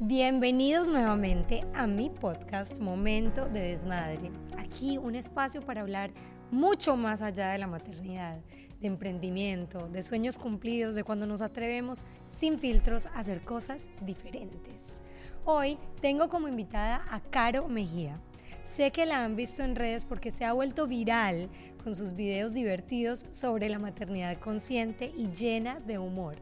[0.00, 4.32] Bienvenidos nuevamente a mi podcast Momento de Desmadre.
[4.58, 6.10] Aquí un espacio para hablar
[6.50, 8.40] mucho más allá de la maternidad,
[8.80, 15.00] de emprendimiento, de sueños cumplidos, de cuando nos atrevemos sin filtros a hacer cosas diferentes.
[15.44, 18.20] Hoy tengo como invitada a Caro Mejía.
[18.62, 21.48] Sé que la han visto en redes porque se ha vuelto viral
[21.84, 26.34] con sus videos divertidos sobre la maternidad consciente y llena de humor.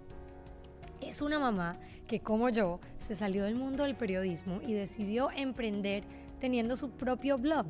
[1.03, 1.77] Es una mamá
[2.07, 6.05] que, como yo, se salió del mundo del periodismo y decidió emprender
[6.41, 7.67] teniendo su propio blog.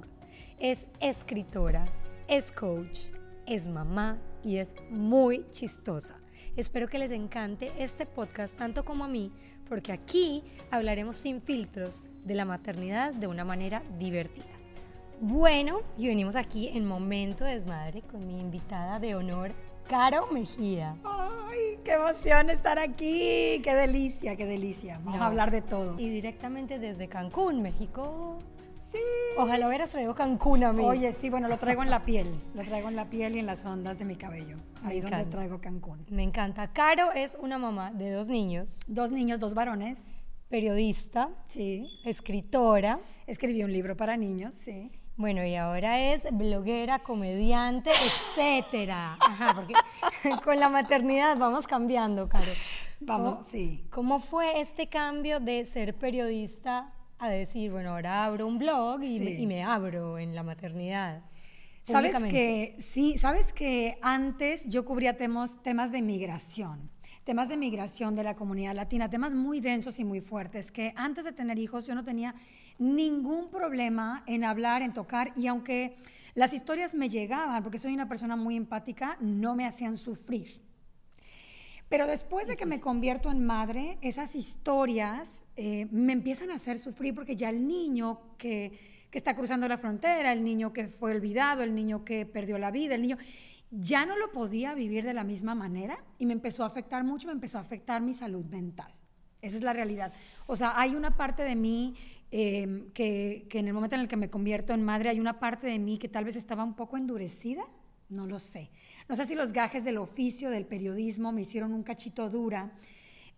[0.58, 1.84] Es escritora,
[2.28, 3.00] es coach,
[3.46, 6.16] es mamá y es muy chistosa.
[6.56, 9.32] Espero que les encante este podcast tanto como a mí,
[9.68, 14.46] porque aquí hablaremos sin filtros de la maternidad de una manera divertida.
[15.20, 19.52] Bueno, y venimos aquí en Momento Desmadre con mi invitada de honor,
[19.92, 20.96] Caro Mejía.
[21.04, 23.60] ¡Ay, qué emoción estar aquí!
[23.62, 24.94] ¡Qué delicia, qué delicia!
[25.04, 25.22] Vamos No.
[25.22, 26.00] a hablar de todo.
[26.00, 28.38] Y directamente desde Cancún, México.
[28.90, 28.96] Sí.
[29.36, 30.82] Ojalá hubieras traído Cancún a mí.
[30.82, 32.26] Oye, sí, bueno, lo traigo en la piel.
[32.54, 34.56] Lo traigo en la piel y en las ondas de mi cabello.
[34.82, 36.06] Me Ahí es donde traigo Cancún.
[36.08, 36.68] Me encanta.
[36.72, 39.98] Caro es una mamá de dos niños, Dos niños, dos varones.
[40.48, 41.84] periodista, Sí.
[42.06, 42.98] escritora.
[43.26, 44.90] Escribí un libro para niños, sí.
[45.16, 49.16] Bueno, y ahora es bloguera, comediante, etcétera.
[49.20, 49.74] Ajá, porque
[50.44, 52.50] con la maternidad vamos cambiando, Caro.
[53.00, 53.84] Vamos, ¿Cómo- sí.
[53.90, 59.20] ¿Cómo fue este cambio de ser periodista a decir, bueno, ahora abro un blog y,
[59.20, 59.42] me, Sí.
[59.42, 61.22] y me abro en la maternidad?
[61.84, 66.90] Sabes que, sí, sabes que antes yo cubría temas, temas de migración,
[67.24, 71.24] temas de migración de la comunidad latina, temas muy densos y muy fuertes, que antes
[71.24, 72.36] de tener hijos yo no tenía
[72.82, 75.96] ningún problema en hablar, en tocar, y aunque
[76.34, 80.60] las historias me llegaban, porque soy una persona muy empática, no me hacían sufrir.
[81.88, 86.78] Pero después de que me convierto en madre, esas historias eh, me empiezan a hacer
[86.78, 88.72] sufrir porque ya el niño que,
[89.10, 92.70] que está cruzando la frontera, el niño que fue olvidado, el niño que perdió la
[92.70, 93.18] vida, el niño,
[93.70, 97.26] ya no lo podía vivir de la misma manera y me empezó a afectar mucho,
[97.26, 98.90] me empezó a afectar mi salud mental.
[99.42, 100.12] Esa es la realidad.
[100.46, 101.94] O sea, hay una parte de mí
[102.32, 105.38] eh, que, que en el momento en el que me convierto en madre, hay una
[105.38, 107.62] parte de mí que tal vez estaba un poco endurecida,
[108.08, 108.70] no lo sé.
[109.08, 112.72] No sé si los gajes del oficio, del periodismo, me hicieron un cachito dura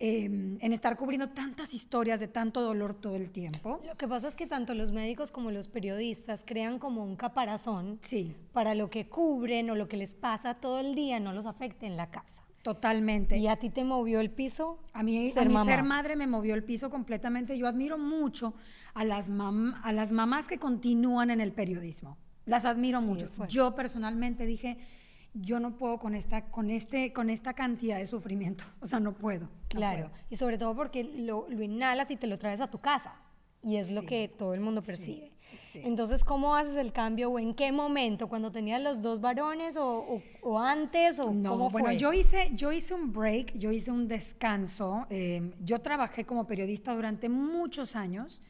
[0.01, 3.81] eh, en estar cubriendo tantas historias de tanto dolor todo el tiempo.
[3.87, 7.99] Lo que pasa es que tanto los médicos como los periodistas crean como un caparazón
[8.01, 11.47] Sí, para lo que cubren o lo que les pasa todo el día no los
[11.47, 12.43] afecte en la casa.
[12.65, 13.37] Totalmente.
[13.39, 14.81] ¿Y a ti te movió el piso?
[14.93, 17.57] A mí, ser a mí ser madre me movió el piso completamente.
[17.57, 18.55] Yo admiro mucho
[18.95, 22.17] a las, mam- a las mamás que continúan en el periodismo.
[22.47, 23.27] Las admiro Sí, mucho.
[23.49, 24.79] Yo personalmente dije,
[25.35, 28.65] yo no puedo con esta, con este, con esta cantidad de sufrimiento.
[28.81, 29.45] O sea, no puedo.
[29.45, 30.15] no Claro, puedo.
[30.31, 33.15] y sobre todo porque lo, lo inhalas y te lo traes a tu casa.
[33.63, 35.29] Y es lo que todo el mundo percibe.
[35.29, 35.34] sí.
[35.83, 38.29] Entonces, ¿cómo haces el cambio o en qué momento?
[38.29, 41.19] ¿Cuando tenías los dos varones o, o- o antes?
[41.19, 41.97] O No, ¿Cómo bueno, fue?
[41.97, 45.07] yo hice, yo hice un break, yo hice un descanso.
[45.11, 48.43] eh, yo trabajé como periodista durante muchos años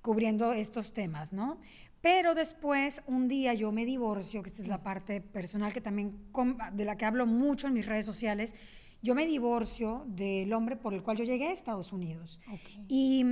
[0.00, 1.58] cubriendo estos temas, ¿no?
[2.00, 6.18] Pero después, un día yo me divorcio, que esta es la parte personal que también,
[6.72, 8.54] de la que hablo mucho en mis redes sociales,
[9.02, 12.40] yo me divorcio del hombre por el cual yo llegué a Estados Unidos.
[12.52, 12.60] Ok.
[12.88, 13.24] Y,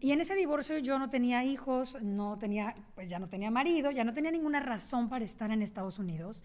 [0.00, 3.90] y en ese divorcio yo no tenía hijos, no tenía, pues ya no tenía marido,
[3.90, 6.44] ya no tenía ninguna razón para estar en Estados Unidos.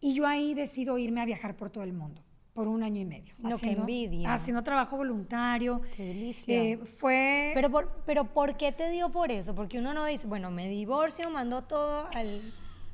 [0.00, 2.22] Y yo ahí decido irme a viajar por todo el mundo,
[2.54, 3.34] por un año y medio.
[3.38, 4.34] No, qué envidia.
[4.34, 5.82] Haciendo trabajo voluntario.
[5.96, 6.62] Qué delicia.
[6.62, 7.52] Eh, fue...
[7.54, 9.54] Pero por, pero ¿por qué te dio por eso?
[9.54, 12.40] Porque uno no dice, bueno, me divorcio, mando todo al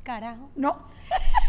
[0.08, 0.88] carajo no,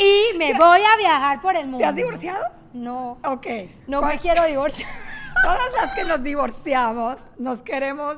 [0.00, 1.78] y me voy a viajar por el mundo.
[1.78, 2.44] ¿te has divorciado?
[2.72, 3.46] No, Ok.
[3.86, 4.88] no me ¿Cuál- quiero divorciar.
[5.44, 8.16] Todas las que nos divorciamos, nos queremos,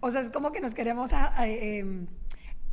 [0.00, 1.12] o sea, es como que nos queremos...
[1.12, 2.06] a- a- em,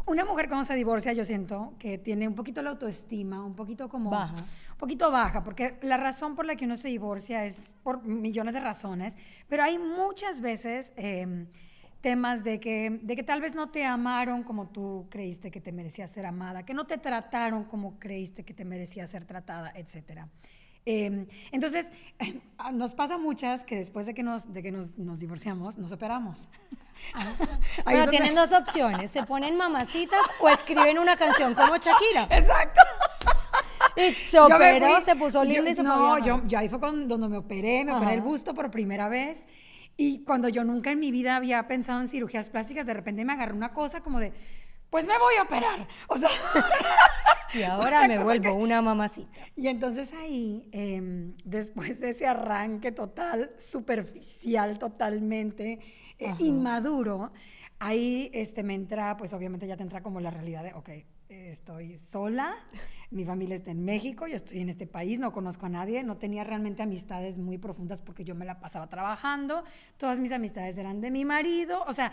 [0.08, 3.90] una mujer cuando se divorcia, yo siento que tiene un poquito la autoestima, un poquito
[3.90, 4.12] como...
[4.12, 4.36] Baja.
[4.36, 8.54] Un poquito baja, porque la razón por la que uno se divorcia es por millones
[8.54, 9.16] de razones,
[9.48, 11.48] pero hay muchas veces em,
[12.06, 15.72] temas de que, de que tal vez no te amaron como tú creíste que te
[15.72, 20.30] merecías ser amada, que no te trataron como creíste que te merecías ser tratada, etcétera.
[20.86, 21.88] Eh, entonces,
[22.74, 26.48] nos pasa muchas que después de que nos, de que nos, nos divorciamos, nos operamos.
[27.86, 32.28] Donde- tienen dos opciones, se ponen mamacitas o escriben una canción como Shakira.
[32.30, 32.82] Exacto.
[33.96, 36.78] Y se operó, fui- se puso linda yo- y se No, yo, yo ahí fue
[36.78, 38.28] donde me operé, me operé el Ajá.
[38.30, 39.48] busto por primera vez.
[39.98, 43.34] Y cuando yo nunca en mi vida había pensado en cirugías plásticas, de repente me
[43.34, 44.34] agarró una cosa como de,
[44.90, 45.88] pues me voy a operar.
[46.08, 46.30] O sea,
[47.54, 49.30] Y ahora me vuelvo una mamacita.
[49.56, 55.80] Y entonces ahí, em, después de ese arranque total, superficial totalmente,
[56.20, 57.32] eh, inmaduro,
[57.80, 60.90] ahí este, me entra, pues obviamente ya te entra como la realidad de, ok,
[61.30, 62.56] estoy sola,
[63.12, 66.18] mi familia está en México, yo estoy en este país, no conozco a nadie, no
[66.18, 69.64] tenía realmente amistades muy profundas porque yo me la pasaba trabajando,
[69.98, 72.12] todas mis amistades eran de mi marido, o sea,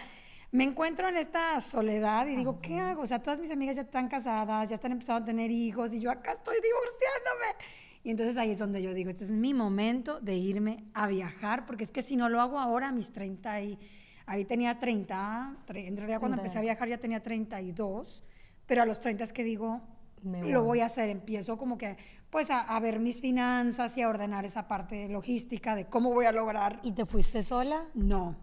[0.51, 3.03] me encuentro en esta soledad y digo, ¿qué hago?
[3.03, 6.01] O sea, todas mis amigas ya están casadas, ya están empezando a tener hijos y
[6.01, 7.65] yo acá estoy divorciándome.
[8.05, 11.65] Y entonces ahí es donde yo digo, este es mi momento de irme a viajar,
[11.65, 13.79] porque es que si no lo hago ahora, a mis 30 y...
[14.25, 18.25] Ahí tenía 30, en realidad cuando empecé a viajar ya tenía 32,
[18.67, 19.81] pero a los 30 es que digo,
[20.23, 21.97] lo voy a hacer, empiezo como que
[22.31, 26.25] pues a, a, ver mis finanzas y a ordenar esa parte logística de cómo voy
[26.25, 26.81] a lograr.
[26.83, 27.85] ¿Y te fuiste sola?
[27.93, 28.37] No,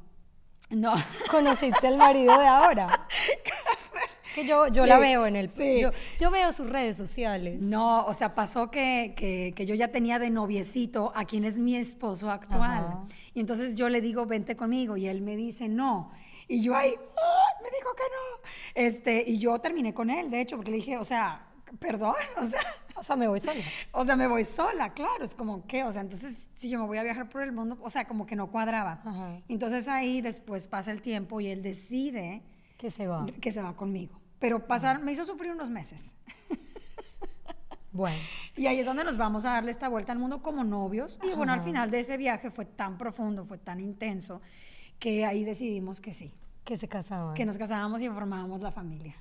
[0.70, 0.94] no.
[1.32, 2.88] ¿Conociste al marido de ahora?
[4.36, 5.52] que yo, yo la veo en el...
[5.80, 5.90] Yo,
[6.20, 7.62] yo, veo sus redes sociales.
[7.62, 11.58] No, o sea, pasó que, que, que, yo ya tenía de noviecito a quien es
[11.58, 13.00] mi esposo actual.
[13.34, 16.12] Y entonces yo le digo, vente conmigo, y él me dice, no.
[16.48, 17.62] Y yo ahí, ¡Ah!
[17.64, 18.50] me dijo que no.
[18.88, 22.46] Este, y yo terminé con él, de hecho, porque le dije, o sea, perdón, o
[22.46, 22.62] sea...
[22.96, 23.64] O sea, me voy sola.
[23.94, 26.86] O sea, me voy sola, claro, es como que, o sea, entonces si yo me
[26.86, 29.02] voy a viajar por el mundo, o sea, como que no cuadraba.
[29.48, 32.44] Entonces ahí después pasa el tiempo y él decide...
[32.78, 33.26] Que se va.
[33.40, 34.20] Que se va conmigo.
[34.40, 36.02] Pero pasar, me hizo sufrir unos meses.
[37.92, 38.20] Bueno.
[38.56, 41.20] Y ahí es donde nos vamos a darle esta vuelta al mundo como novios.
[41.24, 44.42] Y bueno, al final de ese viaje fue tan profundo, fue tan intenso,
[45.00, 46.34] que ahí decidimos que sí.
[46.64, 47.34] Que se casaban.
[47.34, 49.16] Que nos casábamos y formábamos la familia.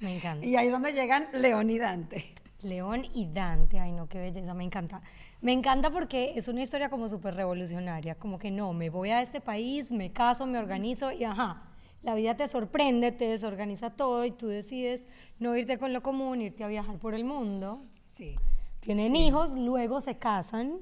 [0.00, 0.44] Me encanta.
[0.44, 2.34] Y ahí es donde llegan León y Dante.
[2.62, 5.00] León y Dante, ay no, qué belleza, me encanta.
[5.40, 9.20] Me encanta porque es una historia como súper revolucionaria, como que no, me voy a
[9.20, 11.62] este país, me caso, me organizo y ajá,
[12.02, 15.06] la vida te sorprende, te desorganiza todo y tú decides
[15.38, 17.82] no irte con lo común, irte a viajar por el mundo.
[18.16, 18.36] Sí.
[18.80, 20.78] Tienen hijos, luego se casan.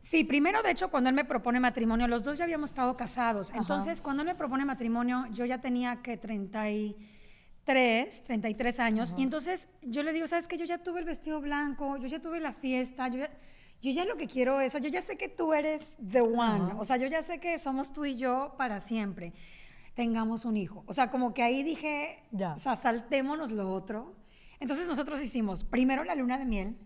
[0.00, 3.52] Sí, primero, de hecho, cuando él me propone matrimonio, los dos ya habíamos estado casados.
[3.54, 7.11] Entonces, cuando él me propone matrimonio, yo ya tenía que 30 y 3,
[7.64, 10.56] 33 años, y entonces yo le digo, ¿sabes qué?
[10.56, 13.30] Yo ya tuve el vestido blanco, yo ya tuve la fiesta, yo ya,
[13.80, 16.84] yo ya lo que quiero es, yo ya sé que tú eres the one, o
[16.84, 19.32] sea, yo ya sé que somos tú y yo para siempre,
[19.94, 20.84] tengamos un hijo.
[20.86, 22.54] O sea, como que ahí dije, ya.
[22.54, 24.14] o sea, saltémonos lo otro.
[24.60, 26.76] Entonces nosotros hicimos primero la luna de miel,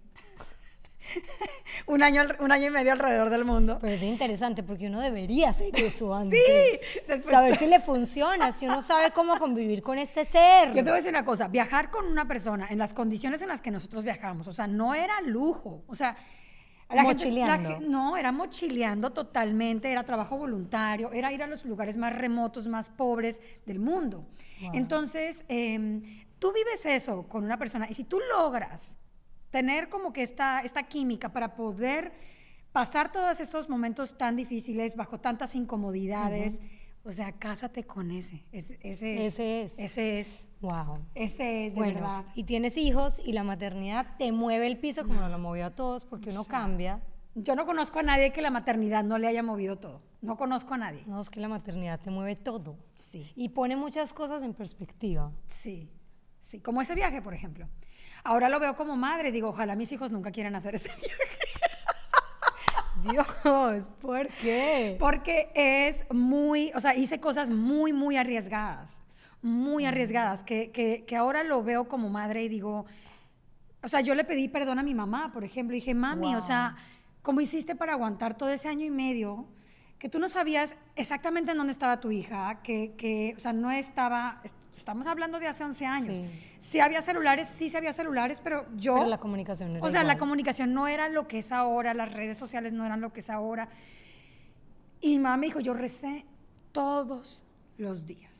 [1.87, 3.79] un, año, un año y medio alrededor del mundo.
[3.81, 6.38] Pero es interesante porque uno debería hacer eso antes.
[6.38, 10.69] Sí, saber si le funciona, si uno sabe cómo convivir con este ser.
[10.69, 13.49] Yo te voy a decir una cosa, viajar con una persona en las condiciones en
[13.49, 16.17] las que nosotros viajamos, o sea, no era lujo, o sea,
[16.91, 17.70] la mochileando.
[17.70, 22.69] Gente, no, era mochileando totalmente, era trabajo voluntario, era ir a los lugares más remotos,
[22.69, 24.25] más pobres del mundo.
[24.73, 26.03] Entonces, em,
[26.38, 28.97] tú vives eso con una persona y si tú logras
[29.56, 32.12] tener como que esta, esta química para poder
[32.73, 36.61] pasar todos estos momentos tan difíciles bajo tantas incomodidades.
[37.05, 38.44] O sea, cásate con ese.
[38.53, 39.79] ese, es.
[39.79, 40.44] Ese es.
[40.61, 40.99] Wow.
[41.14, 42.26] Ese es, de verdad.
[42.35, 46.05] Y tienes hijos y la maternidad te mueve el piso como lo movió a todos
[46.05, 47.00] porque uno cambia.
[47.35, 50.03] Yo no conozco a nadie que la maternidad no le haya movido todo.
[50.20, 51.03] No conozco a nadie.
[51.06, 52.76] No, es que la maternidad te mueve todo.
[53.11, 53.32] Sí.
[53.35, 55.32] Y pone muchas cosas en perspectiva.
[55.49, 55.88] Sí.
[56.43, 56.61] Sí.
[56.61, 57.67] Como ese viaje, por ejemplo.
[58.26, 61.12] Ahora lo veo como madre, digo, ojalá mis hijos nunca quieran hacer ese viaje.
[63.08, 64.96] Dios, ¿por qué?
[64.99, 68.91] Porque es muy, o sea, hice cosas muy, muy arriesgadas,
[69.43, 69.86] muy mm.
[69.86, 72.86] arriesgadas, que, que, que ahora lo veo como madre y digo,
[73.84, 76.41] o sea, yo le pedí perdón a mi mamá, por ejemplo, y dije, mami, o
[76.41, 76.74] sea,
[77.22, 79.46] ¿cómo hiciste para aguantar todo ese año y medio?
[80.00, 83.70] Que tú no sabías exactamente en dónde estaba tu hija, que, que o sea, no
[83.70, 84.43] estaba,
[84.76, 86.18] estamos hablando de hace 11 años.
[86.58, 86.80] Sí.
[86.80, 88.94] había celulares, sí se había celulares, pero yo...
[88.94, 91.94] Pero la comunicación no era O sea, la comunicación no era lo que es ahora,
[91.94, 93.68] las redes sociales no eran lo que es ahora.
[95.00, 96.24] Y mi mamá me dijo, yo recé
[96.72, 97.44] todos
[97.78, 98.32] los días.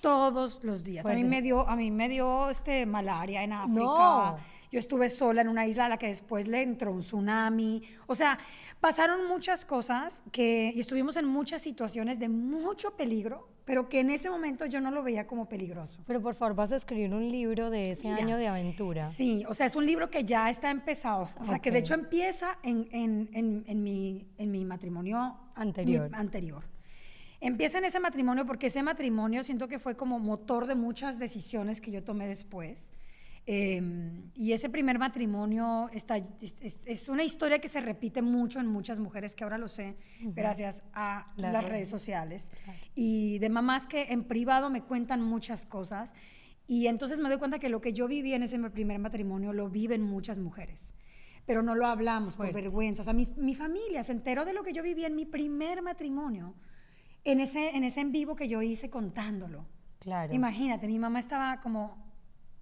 [0.00, 1.06] Todos los días.
[1.06, 3.80] A mí me dio, a mí me dio este, malaria en África.
[3.80, 4.36] No.
[4.74, 7.84] Yo estuve sola en una isla a la que después le entró un tsunami.
[8.08, 8.40] O sea,
[8.80, 14.10] pasaron muchas cosas que, y estuvimos en muchas situaciones de mucho peligro pero que en
[14.10, 16.02] ese momento yo no lo veía como peligroso.
[16.06, 19.10] Pero por favor, vas a escribir un libro de ese año de aventura.
[19.12, 21.94] Sí, o sea, es un libro que ya está empezado, o sea, que de hecho
[21.94, 26.10] empieza en, en, en, en mi, mi, matrimonio anterior.
[26.12, 26.64] anterior.
[27.40, 31.80] Empieza en ese matrimonio porque ese matrimonio siento que fue como motor de muchas decisiones
[31.80, 32.90] que yo tomé después.
[33.46, 38.98] Em, y ese primer matrimonio está, es, una historia que se repite mucho en muchas
[38.98, 42.50] mujeres, que ahora lo sé, gracias a las, redes sociales.
[42.94, 46.14] Y de mamás que en privado me cuentan muchas cosas.
[46.66, 49.68] Y entonces me doy cuenta que lo que yo viví en ese primer matrimonio lo
[49.68, 50.94] viven muchas mujeres.
[51.44, 53.02] Pero no lo hablamos por vergüenza.
[53.02, 55.82] O sea, mi, mi, familia se enteró de lo que yo viví en mi primer
[55.82, 56.54] matrimonio,
[57.22, 59.66] en ese, en ese en vivo que yo hice contándolo.
[59.98, 60.32] Claro.
[60.32, 62.03] Imagínate, mi mamá estaba como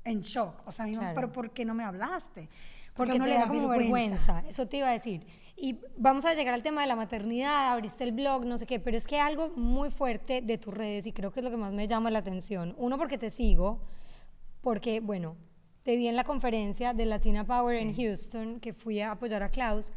[0.04, 0.62] en shock.
[0.66, 2.48] O sea, mi mamá, pero ¿por qué no me hablaste?
[2.94, 4.44] Porque no le da como vergüenza.
[4.48, 5.26] Eso te iba a decir.
[5.56, 8.80] Y vamos a llegar al tema de la maternidad, abriste el blog, no sé qué,
[8.80, 11.56] pero es que algo muy fuerte de tus redes y creo que es lo que
[11.56, 12.74] más me llama la atención.
[12.78, 13.80] Uno, porque te sigo,
[14.60, 15.36] porque, bueno,
[15.82, 19.50] te vi en la conferencia de Latina Power en Houston, que fui a apoyar a
[19.50, 19.92] Klaus.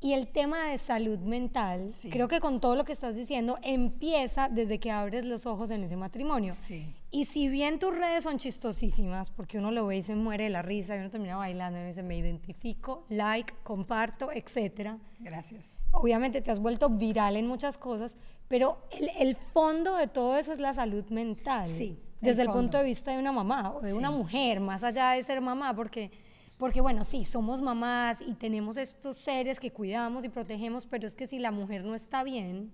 [0.00, 4.48] Y el tema de salud mental, creo que con todo lo que estás diciendo, empieza
[4.48, 6.54] desde que abres los ojos en ese matrimonio.
[6.54, 6.94] Sí.
[7.10, 10.50] Y si bien tus redes son chistosísimas, porque uno lo ve y se muere de
[10.50, 14.98] la risa, y uno termina bailando y uno dice, me identifico, like, comparto, etcétera.
[15.18, 15.64] Gracias.
[15.90, 20.52] Obviamente te has vuelto viral en muchas cosas, pero el, el fondo de todo eso
[20.52, 21.66] es la salud mental.
[21.66, 25.10] Sí desde el, punto de vista de una mamá o de una mujer, más allá
[25.10, 26.10] de ser mamá, porque,
[26.58, 31.14] porque bueno, sí, somos mamás y tenemos estos seres que cuidamos y protegemos, pero es
[31.14, 32.72] que si la mujer no está bien,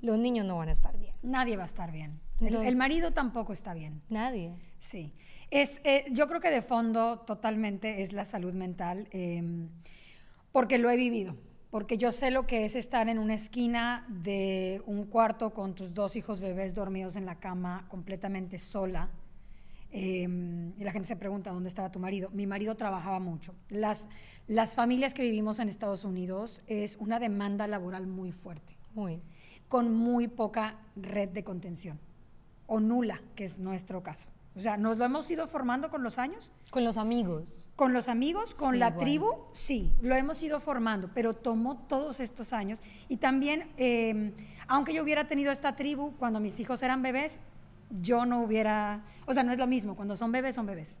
[0.00, 1.14] los niños no van a estar bien.
[1.22, 2.20] Nadie va a estar bien.
[2.40, 4.02] el, marido tampoco está bien.
[4.10, 4.52] Nadie.
[4.78, 5.14] Sí.
[5.50, 9.68] Es, eh, yo creo que de fondo totalmente es la salud mental, em,
[10.52, 11.36] porque lo he vivido
[11.70, 15.92] porque yo sé lo que es estar en una esquina de un cuarto con tus
[15.92, 19.10] dos hijos bebés dormidos en la cama, completamente sola.
[19.90, 22.30] Em, y la gente se pregunta, ¿dónde estaba tu marido?
[22.30, 23.54] Mi marido trabajaba mucho.
[23.68, 24.06] Las,
[24.46, 28.76] las familias que vivimos en Estados Unidos es una demanda laboral muy fuerte.
[28.94, 29.22] Muy.
[29.68, 31.98] Con muy poca red de contención.
[32.66, 34.28] O nula, que es nuestro caso.
[34.56, 36.50] O sea, nos lo hemos ido formando con los años.
[36.70, 37.68] Con los amigos.
[37.76, 42.54] Con los amigos, con la tribu, sí, lo hemos ido formando, pero tomó todos estos
[42.54, 42.80] años.
[43.08, 44.32] Y también, em,
[44.66, 47.38] aunque yo hubiera tenido esta tribu cuando mis hijos eran bebés,
[47.90, 50.94] yo no hubiera, o sea, no es lo mismo, cuando son bebés, son bebés.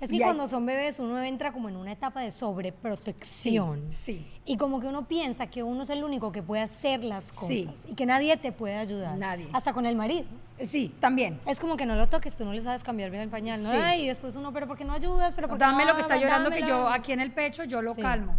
[0.00, 3.88] Es que cuando son bebés uno entra como en una etapa de sobreprotección.
[3.90, 7.32] Sí, Y como que uno piensa que uno es el único que puede hacer las
[7.32, 9.18] cosas y que nadie te puede ayudar.
[9.18, 9.48] Nadie.
[9.52, 10.26] Hasta con el marido.
[10.68, 11.40] Sí, también.
[11.46, 13.94] Es como que no lo toques, tú no le sabes cambiar bien el pañal, ¿no?
[13.94, 15.34] y después uno, pero ¿por qué no ayudas?
[15.34, 17.94] Pero ¿por Dame lo que está llorando que yo aquí en el pecho, yo lo
[17.96, 18.36] calmo.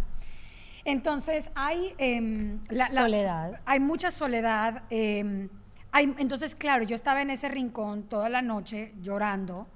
[0.86, 3.60] Entonces hay em, la, soledad.
[3.66, 4.84] hay mucha soledad.
[4.88, 5.50] Em,
[5.92, 9.66] entonces, claro, yo estaba en ese rincón toda la noche llorando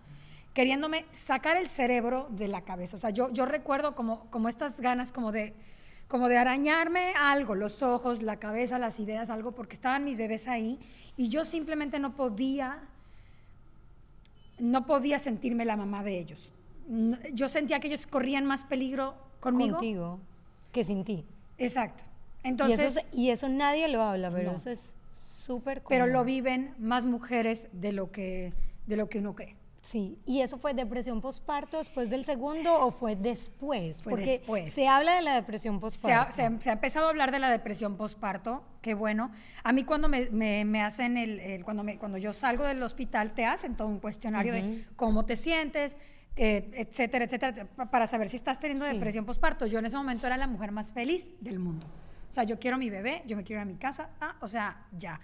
[0.55, 2.97] queriéndome sacar el cerebro de la cabeza.
[2.97, 5.53] O sea, yo, yo recuerdo como, como estas ganas como de,
[6.07, 10.47] como de arañarme algo, los ojos, la cabeza, las ideas, algo, porque estaban mis bebés
[10.47, 10.79] ahí
[11.17, 12.79] y yo simplemente no podía,
[14.61, 16.53] no podía sentirme la mamá de ellos.
[17.33, 19.79] Yo sentía que ellos corrían más peligro conmigo.
[19.79, 20.21] Contigo
[20.71, 21.25] que sin ti.
[21.59, 22.05] Exacto.
[22.43, 24.95] Entonces, y, eso, nadie lo habla, pero eso es
[25.45, 28.55] súper Pero lo viven más mujeres de lo que,
[28.87, 29.57] de lo que uno cree.
[29.85, 34.03] Sí, ¿y eso fue depresión postparto después del segundo o fue después?
[34.03, 34.71] Fue Porque después.
[34.71, 36.33] se habla de la depresión postparto.
[36.33, 39.31] Se ha, empezado a hablar de la depresión postparto, qué bueno.
[39.63, 43.45] A mí cuando me, me, hacen el, cuando, me, cuando yo salgo del hospital te
[43.45, 45.99] hacen todo un cuestionario de cómo te sientes,
[46.37, 49.67] eh, etcétera, etcétera, para saber si estás teniendo depresión postparto.
[49.67, 51.87] Yo en ese momento era la mujer más feliz del mundo.
[52.35, 54.35] O sea, yo quiero a mi bebé, yo me quiero ir a mi casa, ah,
[54.41, 55.21] o sea, ya.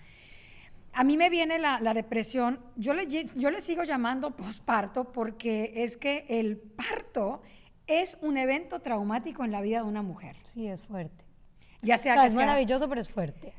[0.92, 5.96] A mí me viene la, depresión, yo le, yo le sigo llamando posparto porque es
[5.96, 7.42] que el parto
[7.88, 10.36] es un evento traumático en la vida de una mujer.
[10.44, 11.24] Sí, es fuerte.
[11.82, 13.54] Ya sea, que es maravilloso, pero es fuerte.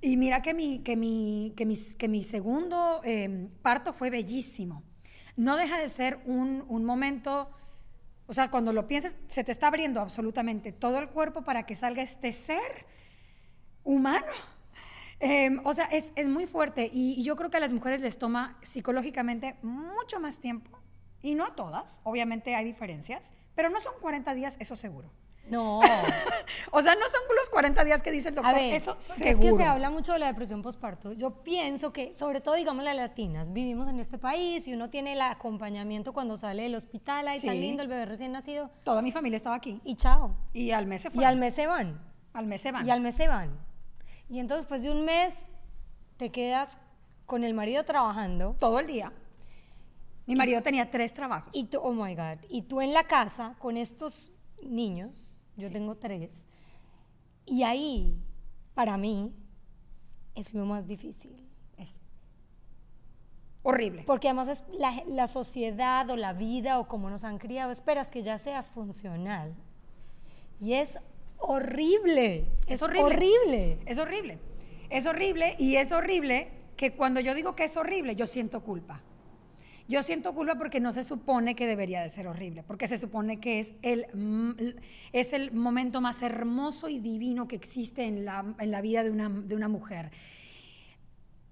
[0.00, 4.84] Y mira que mi, que mi, que mi, que mi segundo em, parto fue bellísimo.
[5.34, 7.50] No deja de ser un, un momento,
[8.26, 11.74] o sea, cuando lo piensas, se te está abriendo absolutamente todo el cuerpo para que
[11.74, 12.86] salga este ser
[13.84, 14.26] humano
[15.24, 18.18] Em, o sea, es, es muy fuerte y, yo creo que a las mujeres les
[18.18, 20.80] toma psicológicamente mucho más tiempo.
[21.22, 25.12] Y no a todas, obviamente hay diferencias, pero no son 40 días, eso seguro.
[25.48, 25.80] No.
[26.70, 29.26] o sea, no son los 40 días que dice el doctor, eso seguro.
[29.28, 31.12] Es que se habla mucho de la depresión postparto.
[31.12, 35.14] Yo pienso que, sobre todo, digamos, las latinas, vivimos en este país y uno tiene
[35.14, 38.70] el acompañamiento cuando sale del hospital, ahí tan lindo, el bebé recién nacido.
[38.84, 39.80] Toda mi familia estaba aquí.
[39.84, 40.36] Y chao.
[40.52, 41.22] Y al mes se fue.
[41.22, 42.00] Y al mes se van.
[42.32, 42.86] Al mes se van.
[42.86, 43.58] Y al mes se van.
[44.28, 45.50] Y entonces, después de un mes,
[46.16, 46.78] te quedas
[47.26, 48.56] con el marido trabajando.
[48.58, 49.12] Todo el día.
[50.26, 51.50] Mi marido tenía tres trabajos.
[51.52, 52.38] Y tú, oh my God.
[52.48, 54.32] Y tú en la casa con estos
[54.64, 56.46] niños, yo tengo tres,
[57.46, 58.16] y ahí,
[58.74, 59.34] para mí,
[60.34, 61.48] es lo más difícil.
[61.76, 62.00] Es
[63.62, 64.04] horrible.
[64.06, 68.10] Porque además es la, la sociedad o la vida o como nos han criado, esperas
[68.10, 69.54] que ya seas funcional.
[70.60, 70.98] Y es
[71.38, 72.46] horrible.
[72.66, 73.78] Es, horrible.
[73.86, 74.38] Es horrible.
[74.90, 79.00] Es horrible y es horrible que cuando yo digo que es horrible, yo siento culpa.
[79.88, 83.40] Yo siento culpa porque no se supone que debería de ser horrible, porque se supone
[83.40, 84.52] que es el, mm,
[85.12, 89.10] es el momento más hermoso y divino que existe en la, en la vida de
[89.10, 90.10] una, de una mujer.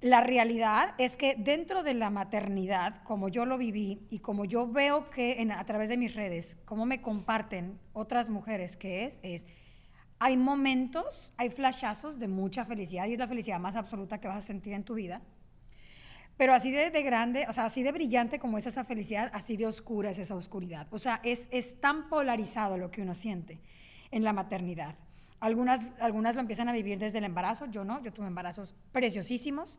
[0.01, 4.67] La realidad es que dentro de la maternidad, como yo lo viví y como yo
[4.67, 9.19] veo que en, a través de mis redes, cómo me comparten otras mujeres que es,
[9.23, 9.47] es,
[10.19, 14.39] hay momentos, hay flashazos de mucha felicidad y es la felicidad más absoluta que vas
[14.39, 15.21] a sentir en tu vida
[16.41, 19.67] pero así de, grande, o sea, así de brillante como es esa felicidad, así de
[19.67, 20.87] oscura es esa oscuridad.
[20.91, 23.61] O sea, es, es tan polarizado lo que uno siente
[24.11, 24.95] en la maternidad.
[25.39, 29.77] Algunas, algunas lo empiezan a vivir desde el embarazo, yo no, yo tuve embarazos preciosísimos.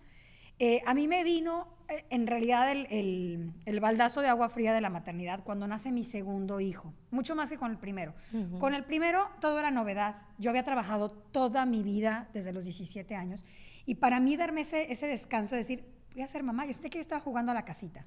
[0.60, 4.72] Eh, a mí me vino, eh, en realidad, el, el, el, baldazo de agua fría
[4.72, 8.14] de la maternidad cuando nace mi segundo hijo, mucho más que con el primero.
[8.60, 10.18] Con el primero todo era novedad.
[10.38, 13.46] Yo había trabajado toda mi vida desde los 17 años
[13.88, 16.66] y para mí darme ese, ese descanso, de decir, voy a ser mamá.
[16.66, 18.06] Yo sé que yo estaba jugando a la casita.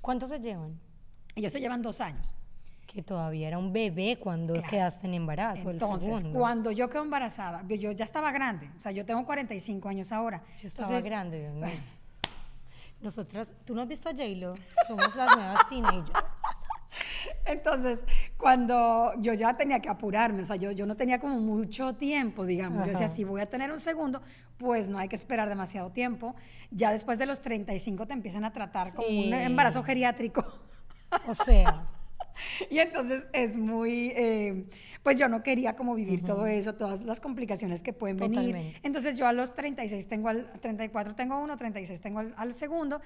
[0.00, 0.78] ¿Cuántos se llevan?
[1.34, 2.32] Ellos se llevan dos años.
[2.86, 5.70] Que todavía era un bebé cuando quedaste en embarazo.
[5.70, 8.70] Entonces, cuando yo quedé embarazada, yo ya estaba grande.
[8.76, 10.44] O sea, yo tengo 45 años ahora.
[10.60, 11.66] Yo estaba grande, Dios mío.
[13.00, 14.54] Nosotras, ¿tú no has visto a J-Lo?
[14.86, 16.10] Somos las nuevas teenagers.
[17.46, 17.98] Entonces,
[18.44, 22.44] cuando yo ya tenía que apurarme, o sea, yo, yo no tenía como mucho tiempo,
[22.44, 22.84] digamos.
[22.84, 24.20] Yo decía, si voy a tener un segundo,
[24.58, 26.34] pues no hay que esperar demasiado tiempo.
[26.70, 30.44] Ya después de los 35 te empiezan a tratar como un embarazo geriátrico.
[31.26, 31.88] O sea.
[32.70, 34.66] y entonces es muy, eh,
[35.02, 38.78] pues yo no quería como vivir todo eso, todas las complicaciones que pueden venir.
[38.82, 43.00] Entonces yo a los 36 tengo al, 34 tengo uno, 36 tengo al, al segundo.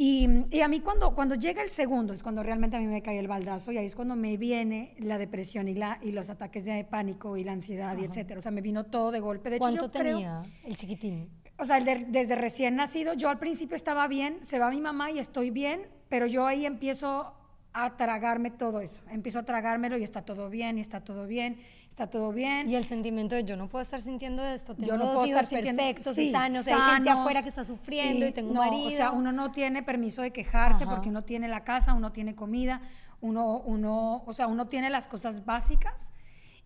[0.00, 3.02] Y, y, a mí cuando, cuando llega el segundo es cuando realmente a mí me
[3.02, 6.30] cae el baldazo y ahí es cuando me viene la depresión y, la, y los
[6.30, 8.38] ataques de pánico y la ansiedad y etcétera.
[8.38, 9.50] O sea, me vino todo de golpe.
[9.50, 11.28] De ¿Cuánto tenía el chiquitín?
[11.58, 15.18] O sea, desde recién nacido, yo al principio estaba bien, se va mi mamá y
[15.18, 17.34] estoy bien, pero yo ahí empiezo
[17.72, 19.02] a tragarme todo eso.
[19.10, 21.58] Empiezo a tragármelo y está todo bien, y está todo bien
[21.98, 22.70] está todo bien.
[22.70, 25.48] Y el sentimiento de yo no puedo estar sintiendo esto, tengo yo no puedo estar
[25.48, 28.86] perfectos y sanos, hay gente afuera que está sufriendo y tengo un marido.
[28.86, 32.36] O sea, uno no tiene permiso de quejarse porque uno tiene la casa, uno tiene
[32.36, 32.80] comida,
[33.20, 36.12] uno, uno, o sea, uno tiene las cosas básicas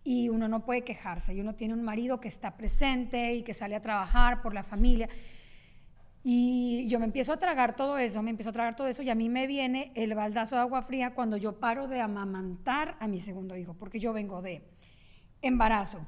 [0.03, 1.33] y uno no puede quejarse.
[1.33, 4.63] Y uno tiene un marido que está presente y que sale a trabajar por la
[4.63, 5.09] familia.
[6.23, 9.09] Y yo me empiezo a tragar todo eso, me empiezo a tragar todo eso y
[9.09, 13.07] a mí me viene el baldazo de agua fría cuando yo paro de amamantar a
[13.07, 14.72] mi segundo hijo, porque yo vengo de
[15.43, 15.99] embarazo,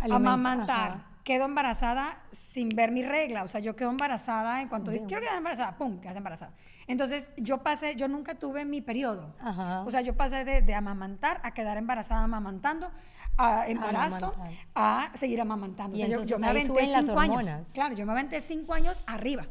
[0.00, 5.20] amamantar, quedo embarazada sin ver mi regla, o sea, yo quedo embarazada en cuanto quiero
[5.20, 6.52] quedar embarazada, pum, quedas embarazada.
[6.86, 9.34] Entonces, yo pasé, yo nunca tuve mi periodo.
[9.86, 12.90] O sea, yo pasé de, amamantar a quedar embarazada amamantando,
[13.38, 14.32] a embarazo,
[14.74, 15.96] a, seguir amamantando.
[15.96, 17.68] o sea, yo, me aventé cinco años.
[17.72, 19.46] Claro, yo me aventé cinco años arriba.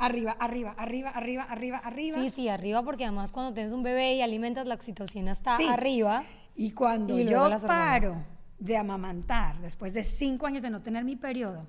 [0.00, 2.18] Arriba, arriba, arriba, arriba, arriba, arriba.
[2.20, 6.22] Sí, sí, arriba, porque además cuando tienes un bebé y alimentas la oxitocina está arriba.
[6.58, 8.24] Y cuando yo paro
[8.58, 11.68] de amamantar, después de cinco años de no tener mi periodo,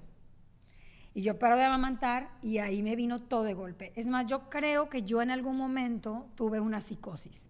[1.13, 3.93] y yo paro de amamantar y ahí me vino todo de golpe.
[3.95, 7.47] Es más, yo creo que yo en algún momento tuve una psicosis.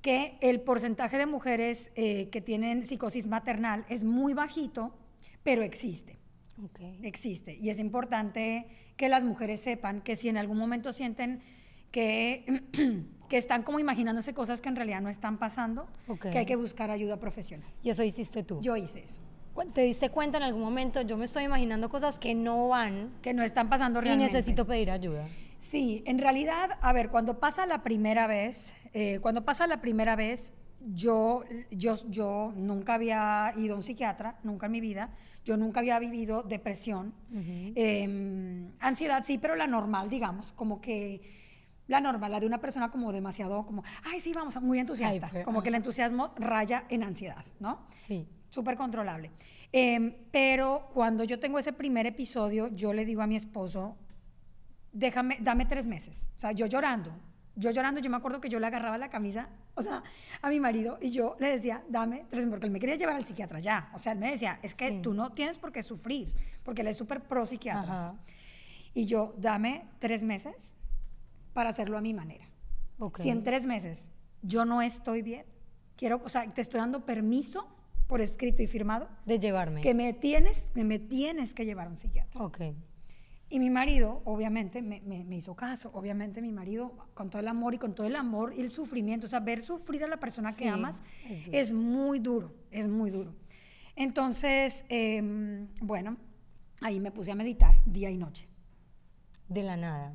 [0.00, 4.92] Que el porcentaje de mujeres eh, que tienen psicosis maternal es muy bajito,
[5.44, 6.18] pero existe.
[7.02, 7.54] Existe.
[7.54, 11.40] Y es importante que las mujeres sepan que si en algún momento sienten
[11.92, 12.64] que
[13.32, 15.86] que están como imaginándose cosas que en realidad no están pasando,
[16.20, 17.66] que hay que buscar ayuda profesional.
[17.82, 18.60] ¿Y eso hiciste tú?
[18.60, 19.22] Yo hice eso.
[19.72, 21.00] ¿Te diste cuenta en algún momento?
[21.00, 23.10] Yo me estoy imaginando cosas que no van.
[23.22, 24.30] Que no están pasando realmente.
[24.30, 25.28] Y necesito pedir ayuda.
[25.58, 30.14] Sí, en realidad, a ver, cuando pasa la primera vez, eh, cuando pasa la primera
[30.14, 30.52] vez,
[30.92, 35.08] yo, yo, yo nunca había ido a un psiquiatra, nunca en mi vida.
[35.44, 37.14] Yo nunca había vivido depresión.
[37.32, 41.20] Em, ansiedad sí, pero la normal, digamos, como que
[41.92, 45.44] la normal, la de una persona como demasiado, como, ay, sí, vamos, muy entusiasta.
[45.44, 47.86] como que el entusiasmo raya en ansiedad, ¿no?
[48.06, 48.26] Sí.
[48.50, 49.30] Súper controlable.
[49.72, 53.96] Em, pero cuando yo tengo ese primer episodio, yo le digo a mi esposo,
[54.92, 56.16] déjame, dame tres meses.
[56.38, 57.12] O sea, yo llorando,
[57.56, 60.02] yo llorando, yo me acuerdo que yo le agarraba la camisa, o sea,
[60.40, 63.16] a mi marido y yo le decía, dame tres meses, porque él me quería llevar
[63.16, 63.90] al psiquiatra ya.
[63.94, 66.88] O sea, él me decía, es que tú no tienes por qué sufrir, porque él
[66.88, 68.14] es súper pro psiquiatras.
[68.94, 70.71] Y yo, dame tres meses
[71.52, 72.48] para hacerlo a mi manera.
[73.20, 74.10] Si en tres meses
[74.42, 75.44] yo no estoy bien,
[75.96, 77.66] quiero, o sea, te estoy dando permiso
[78.06, 79.08] por escrito y firmado.
[79.24, 79.80] De llevarme.
[79.80, 82.40] Que me tienes, que me tienes que llevar a un psiquiatra.
[82.40, 82.60] Ok.
[83.48, 85.90] Y mi marido, obviamente, me, me, hizo caso.
[85.92, 89.26] Obviamente, mi marido, con todo el amor y con todo el amor y el sufrimiento,
[89.26, 90.96] o sea, ver sufrir a la persona que amas
[91.50, 93.34] es, muy duro, es muy duro.
[93.94, 96.16] Entonces, em, bueno,
[96.80, 98.48] ahí me puse a meditar día y noche.
[99.48, 100.14] De la nada.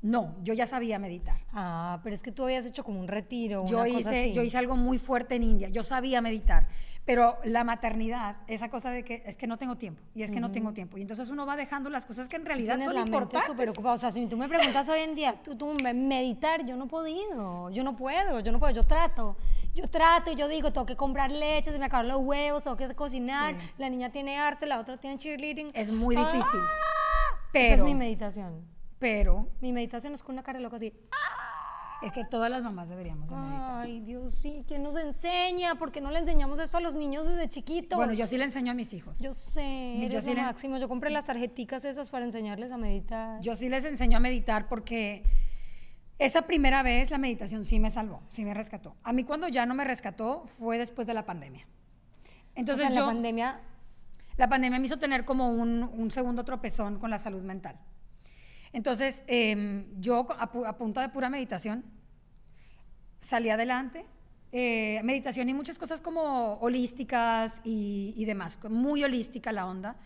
[0.00, 1.40] No, yo ya sabía meditar.
[1.52, 3.66] Ah, pero es que tú habías hecho como un retiro.
[3.66, 4.32] Yo una hice, cosa así.
[4.32, 5.68] yo hice algo muy fuerte en India.
[5.70, 6.68] Yo sabía meditar.
[7.04, 10.40] Pero la maternidad, esa cosa de que es que no tengo tiempo y es que
[10.40, 10.98] no tengo tiempo.
[10.98, 13.68] Y entonces uno va dejando las cosas que en realidad Tienes son la mente importantes.
[13.70, 13.94] ocupada.
[13.94, 16.84] O sea, si tú me preguntas hoy en día, tú, tú me- meditar, yo no
[16.84, 17.70] he podido.
[17.70, 18.74] Yo no puedo, yo no puedo.
[18.74, 19.36] Yo trato.
[19.74, 22.76] Yo trato y yo digo, tengo que comprar leche, se me acaban los huevos, tengo
[22.76, 23.54] que cocinar.
[23.58, 23.70] Sí.
[23.78, 25.70] La niña tiene arte, la otra tiene cheerleading.
[25.72, 26.60] Es muy Ah, difícil.
[26.60, 28.77] Esa Pero, es mi meditación.
[28.98, 30.92] Pero Mi meditación es con una cara de loca así.
[32.02, 33.80] es que todas las mamás deberíamos de meditar.
[33.84, 35.74] Ay, Dios, sí, ¿quién nos enseña?
[35.76, 37.96] ¿Por qué no le enseñamos esto a los niños desde chiquitos?
[37.96, 39.18] Bueno, yo sí le enseño a mis hijos.
[39.18, 40.78] Yo sé, Yo eres sí lo le- máximo.
[40.78, 43.40] Yo compré las tarjeticas esas para enseñarles a meditar.
[43.40, 45.24] Yo sí les enseño a meditar porque
[46.18, 48.96] esa primera vez la meditación sí me salvó, sí me rescató.
[49.04, 51.66] A mí cuando ya no me rescató fue después de la pandemia.
[52.54, 53.60] Entonces o sea, yo, la pandemia,
[54.36, 57.76] la pandemia me hizo tener como un, un segundo tropezón con la salud mental.
[58.72, 61.84] Entonces em, yo a, a punta de pura meditación
[63.20, 64.06] salí adelante.
[64.50, 69.96] Eh, meditación y muchas cosas como holísticas y, y demás, muy holística la onda.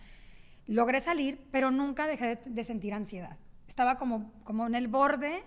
[0.66, 3.37] Logré salir, pero nunca dejé de, de sentir ansiedad.
[3.68, 5.44] Estaba como, como en el borde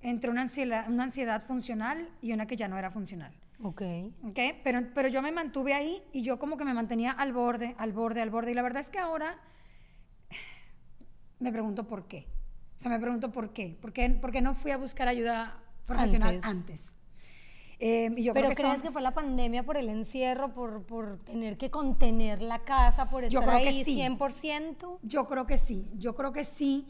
[0.00, 3.32] entre una ansiedad, una ansiedad funcional y una que ya no era funcional.
[3.62, 3.82] ok.
[4.24, 4.38] ¿ok?
[4.64, 7.92] Pero, pero yo me mantuve ahí y yo como que me mantenía al borde, al
[7.92, 8.50] borde, al borde.
[8.50, 9.38] Y la verdad es que ahora
[11.38, 12.26] me pregunto por qué.
[12.82, 13.78] O sea, me pregunto por qué.
[13.80, 16.44] ¿Por qué, por qué no fui a buscar ayuda profesional Antes.
[16.50, 16.92] antes?
[17.78, 20.82] Eh, yo Pero creo que crees son- que fue la pandemia por el encierro, por,
[20.84, 23.94] por tener que contener la casa, por Yo estar creo que ahí sí.
[23.94, 24.98] 100%?
[25.02, 26.86] Yo creo que sí, yo creo que sí,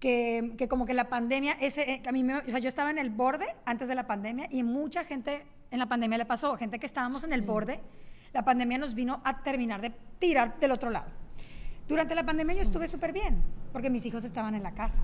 [0.00, 2.68] que, que como que la pandemia, ese, eh, que a mí me- o sea, yo
[2.68, 6.26] estaba en el borde antes de la pandemia y mucha gente en la pandemia le
[6.26, 7.80] pasó, gente que estábamos en el borde,
[8.32, 11.10] la pandemia nos vino a terminar de tirar del otro lado.
[11.88, 15.02] Durante la pandemia yo estuve súper bien, porque mis hijos estaban en la casa.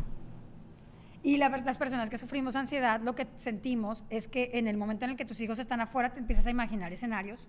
[1.25, 5.07] Y la las personas que sufrimos ansiedad, lo que sentimos es que en el momento
[5.07, 7.49] en el que tus hijos están afuera, te empiezas a imaginar escenarios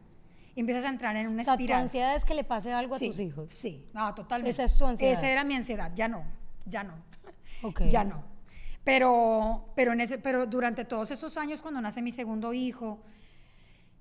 [0.55, 1.81] y empiezas a entrar en una O sea, tu espiral.
[1.81, 3.51] ansiedad es que le pase algo a Sí, tus hijos.
[3.51, 4.49] Sí, no, totalmente.
[4.51, 5.13] Esa es tu ansiedad.
[5.13, 6.23] Esa era mi ansiedad, ya no,
[6.65, 6.93] ya no.
[7.63, 7.81] Ok.
[7.89, 8.23] Ya no.
[8.85, 13.03] Pero, pero, en ese, pero durante todos esos años, cuando nace mi segundo hijo,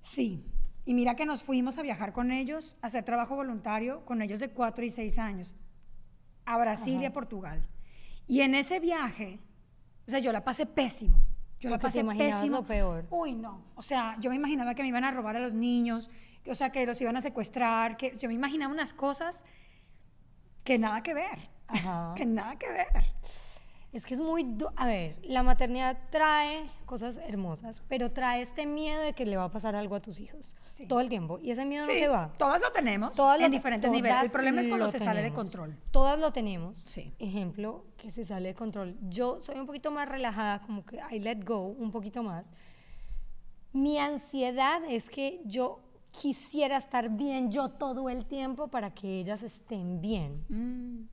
[0.02, 0.46] sí.
[0.84, 4.38] Y mira que nos fuimos a viajar con ellos, a hacer trabajo voluntario con ellos
[4.38, 5.56] de 4 y 6 años,
[6.44, 7.14] a Brasil y a Ajá.
[7.14, 7.66] Portugal.
[8.28, 9.40] Y en ese viaje,
[10.06, 11.22] o sea, yo la pasé pésimo.
[11.60, 12.58] Yo la te pasé imaginabas pésimo.
[12.58, 13.06] lo peor.
[13.10, 13.62] Uy, no.
[13.74, 16.10] O sea, yo me imaginaba que me iban a robar a los niños,
[16.42, 19.42] que- o sea, que los iban a secuestrar, que yo me imaginaba unas cosas
[20.62, 21.48] que nada que ver.
[21.68, 22.12] Ajá.
[22.16, 23.04] Que nada que ver.
[23.94, 24.57] Es que es muy...
[24.76, 29.44] A ver, la maternidad trae cosas hermosas, pero trae este miedo de que le va
[29.44, 30.57] a pasar algo a tus hijos.
[30.72, 30.87] Sí.
[30.87, 31.38] Todo el tiempo.
[31.40, 32.33] Y ese miedo no Sí, se va.
[32.37, 34.24] Todas lo tenemos Todas lo en te- diferentes niveles.
[34.24, 35.76] El problema es cuando se sale de control.
[35.92, 36.76] Todas lo tenemos.
[36.76, 37.14] Sí.
[37.20, 38.96] Ejemplo, que se sale de control.
[39.09, 42.52] Yo soy un poquito más relajada, como que I let go un poquito más.
[43.72, 45.80] Mi ansiedad es que yo
[46.11, 50.44] quisiera estar bien yo todo el tiempo para que ellas estén bien.
[50.48, 51.09] Mm.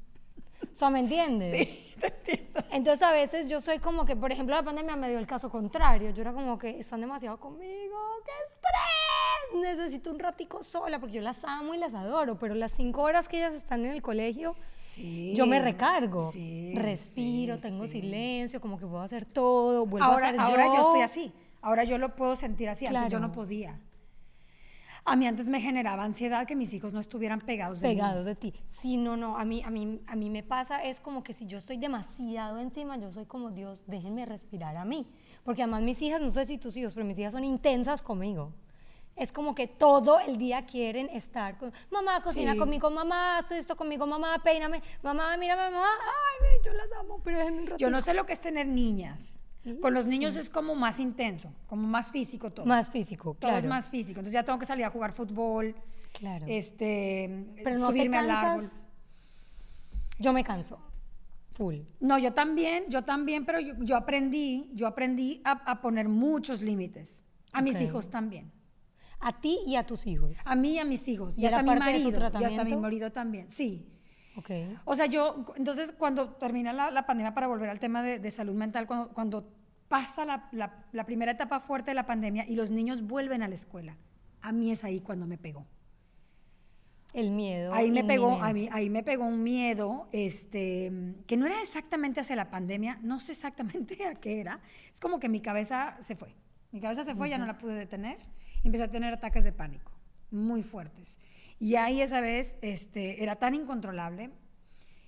[0.71, 1.67] O sea, ¿me entiendes?
[1.67, 2.60] Sí, te entiendo.
[2.71, 5.49] Entonces a veces yo soy como que, por ejemplo, la pandemia me dio el caso
[5.49, 6.12] contrario.
[6.12, 9.62] Yo era como que están demasiado conmigo, qué estrés.
[9.77, 13.27] Necesito un ratico sola porque yo las amo y las adoro, pero las cinco horas
[13.27, 14.55] que ellas están en el colegio,
[14.95, 16.31] Sí, yo me recargo.
[16.31, 20.67] sí, Respiro, sí, tengo silencio, como que puedo hacer todo, vuelvo Ahora, a ser ahora
[20.67, 20.75] yo.
[20.75, 21.34] yo estoy así.
[21.62, 22.86] Ahora yo lo puedo sentir así.
[22.88, 23.79] Antes yo no podía.
[25.04, 27.96] A mí antes me generaba ansiedad que mis hijos no estuvieran pegados de mí.
[27.96, 28.54] pegados de ti.
[28.68, 31.48] Sí, no, no, a mí, a, mí, a mí me pasa, es como que si
[31.48, 35.08] yo estoy demasiado encima, yo soy como Dios, déjenme respirar a mí.
[35.44, 38.54] Porque además mis hijas, no sé si tus hijos, pero mis hijas son intensas conmigo.
[39.16, 42.60] Es como que todo el día quieren estar con, mamá, cocina Sí.
[42.60, 47.40] conmigo, mamá, haz esto conmigo, mamá, peíname, mamá, mírame, mamá, ay, yo las amo, pero
[47.40, 47.78] déjenme un ratito.
[47.86, 49.20] Yo no sé lo que es tener niñas.
[49.80, 52.65] Con los niños es como más intenso, como más físico todo.
[52.65, 53.58] Más físico, todo claro.
[53.60, 54.19] es más físico.
[54.19, 55.76] Entonces ya tengo que salir a jugar fútbol,
[56.13, 56.45] Claro.
[56.50, 58.62] este, pero no subirme te al árbol.
[58.63, 58.86] cansas.
[60.19, 60.80] Yo me canso,
[61.52, 61.78] full.
[62.00, 66.62] No, yo también, yo también, pero yo, yo aprendí, yo aprendí a, a poner muchos
[66.62, 67.21] límites.
[67.54, 68.52] A mis hijos también.
[69.19, 70.36] A ti y a tus hijos.
[70.45, 71.38] A mí y a mis hijos.
[71.38, 72.10] ¿Y Y, hasta era mi marido.
[72.10, 73.52] Y hasta mi marido también.
[73.52, 73.86] Sí.
[74.38, 74.50] Ok.
[74.86, 78.32] O sea, yo, entonces cuando termina la, la pandemia, para volver al tema de, de
[78.32, 79.50] salud mental, cuando, cuando
[79.88, 83.48] pasa la, la- la primera etapa fuerte de la pandemia y los niños vuelven a
[83.48, 83.98] la escuela,
[84.41, 85.65] a mí es ahí cuando me pegó.
[87.13, 87.74] El miedo.
[87.74, 90.89] Ahí me pegó, a mí, ahí me pegó un miedo, este,
[91.28, 94.62] que no era exactamente hacia la pandemia, no sé exactamente a qué era.
[94.94, 96.34] Es como que mi cabeza se fue.
[96.72, 98.17] Mi cabeza se fue, ya no la pude detener.
[98.63, 99.91] Empecé a tener ataques de pánico,
[100.32, 101.17] muy fuertes.
[101.62, 104.32] Y ahí esa vez este, era tan incontrolable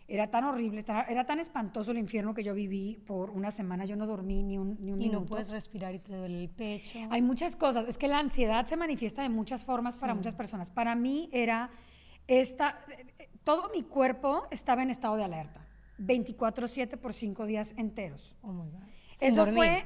[0.07, 3.85] Era tan horrible, era tan espantoso el infierno que yo viví por una semana.
[3.85, 5.21] Yo no dormí ni un, ni un Y minuto.
[5.21, 6.99] no puedes respirar y te duele el pecho.
[7.09, 7.87] Hay muchas cosas.
[7.87, 10.69] Es que la ansiedad se manifiesta de muchas formas para muchas personas.
[10.69, 11.71] Para mí era
[12.27, 12.77] esta,
[13.43, 15.65] todo mi cuerpo estaba en estado de alerta.
[15.97, 18.35] 24/7 por cinco días enteros.
[18.43, 18.83] Oh my God.
[19.13, 19.55] Sin Eso dormir.
[19.55, 19.83] fue,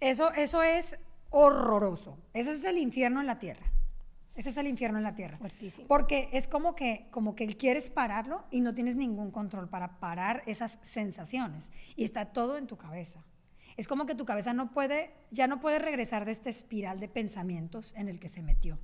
[0.00, 0.96] eso, eso es
[1.30, 2.18] horroroso.
[2.32, 3.66] Ese es el infierno en la tierra.
[4.38, 5.36] Ese es el infierno en la tierra.
[5.36, 5.88] Fuertísimo.
[5.88, 10.42] Porque es como que, como que quieres pararlo y no tienes ningún control para parar
[10.46, 11.68] esas sensaciones.
[11.96, 13.24] Y está todo en tu cabeza.
[13.76, 17.08] Es como que tu cabeza no puede, ya no puede regresar de esta espiral de
[17.08, 18.78] pensamientos en el que se metió,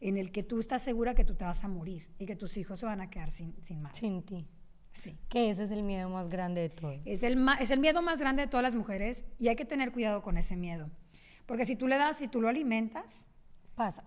[0.00, 2.56] en el que tú estás segura que tú te vas a morir y que tus
[2.56, 3.98] hijos se van a quedar sin, sin madre.
[3.98, 4.48] Sin ti.
[4.92, 5.18] Sí.
[5.28, 7.00] Que ese es el miedo más grande de todos.
[7.04, 9.92] Es el, es el miedo más grande de todas las mujeres y hay que tener
[9.92, 10.90] cuidado con ese miedo.
[11.46, 13.26] Porque si tú le das, si tú lo alimentas,
[13.74, 14.04] Pasa.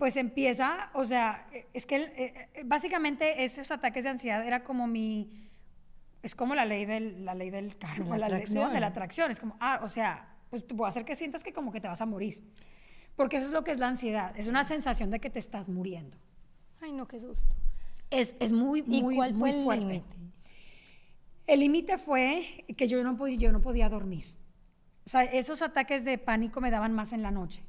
[0.00, 4.64] Pues empieza, o sea, eh, es que eh, eh, básicamente esos ataques de ansiedad era
[4.64, 5.50] como mi,
[6.22, 9.30] es como la ley del, la ley del karma, la la ley- de la atracción.
[9.30, 11.86] Es como, ah, o sea, pues te puedo hacer que sientas que como que te
[11.88, 12.42] vas a morir.
[13.14, 15.68] Porque eso es lo que es la ansiedad, es una sensación de que te estás
[15.68, 16.16] muriendo.
[16.80, 17.54] Ay, no, qué susto.
[18.08, 19.84] Es, es muy, ¿Y muy, cuál muy fue el fuerte.
[19.84, 20.16] límite?
[21.46, 24.24] El límite fue que yo no, podía, yo no podía dormir.
[25.04, 27.62] O sea, esos ataques de pánico me daban más en la noche.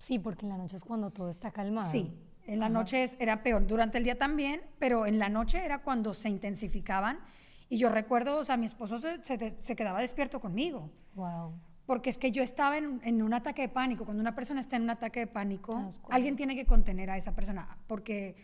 [0.00, 1.92] Sí, porque en la noche es cuando todo está calmado.
[1.92, 2.10] Sí,
[2.46, 2.72] en la Ajá.
[2.72, 3.66] noche es- era peor.
[3.66, 7.18] Durante el día también, pero en la noche era cuando se intensificaban.
[7.68, 10.90] Y yo recuerdo, o sea, mi esposo se, se- se quedaba despierto conmigo.
[11.16, 11.52] Wow.
[11.84, 14.06] Porque es que yo estaba en, en un ataque de pánico.
[14.06, 16.00] Cuando una persona está en un ataque de pánico, cuenta.
[16.16, 18.36] alguien tiene que contener a esa persona porque,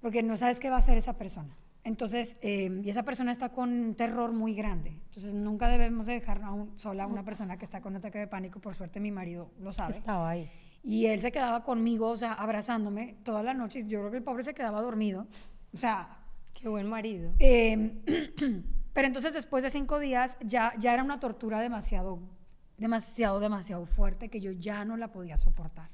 [0.00, 1.54] porque no sabes qué va a hacer esa persona.
[1.90, 4.90] Entonces, eh, y esa persona está con un terror muy grande.
[5.08, 7.96] Entonces, nunca debemos de dejar a un- sola a una persona que está con un
[7.98, 8.60] ataque de pánico.
[8.60, 9.94] Por suerte, mi marido lo sabe.
[9.94, 10.48] Estaba ahí.
[10.84, 13.84] Y él se quedaba conmigo, o sea, abrazándome toda la noche.
[13.86, 15.26] Yo creo que el pobre se quedaba dormido.
[15.74, 16.16] O sea,
[16.54, 17.32] Qué buen marido.
[17.38, 18.02] eh,
[18.94, 22.18] pero entonces después de cinco días ya, ya era una tortura demasiado,
[22.78, 25.88] demasiado, demasiado fuerte que yo ya no la podía soportar.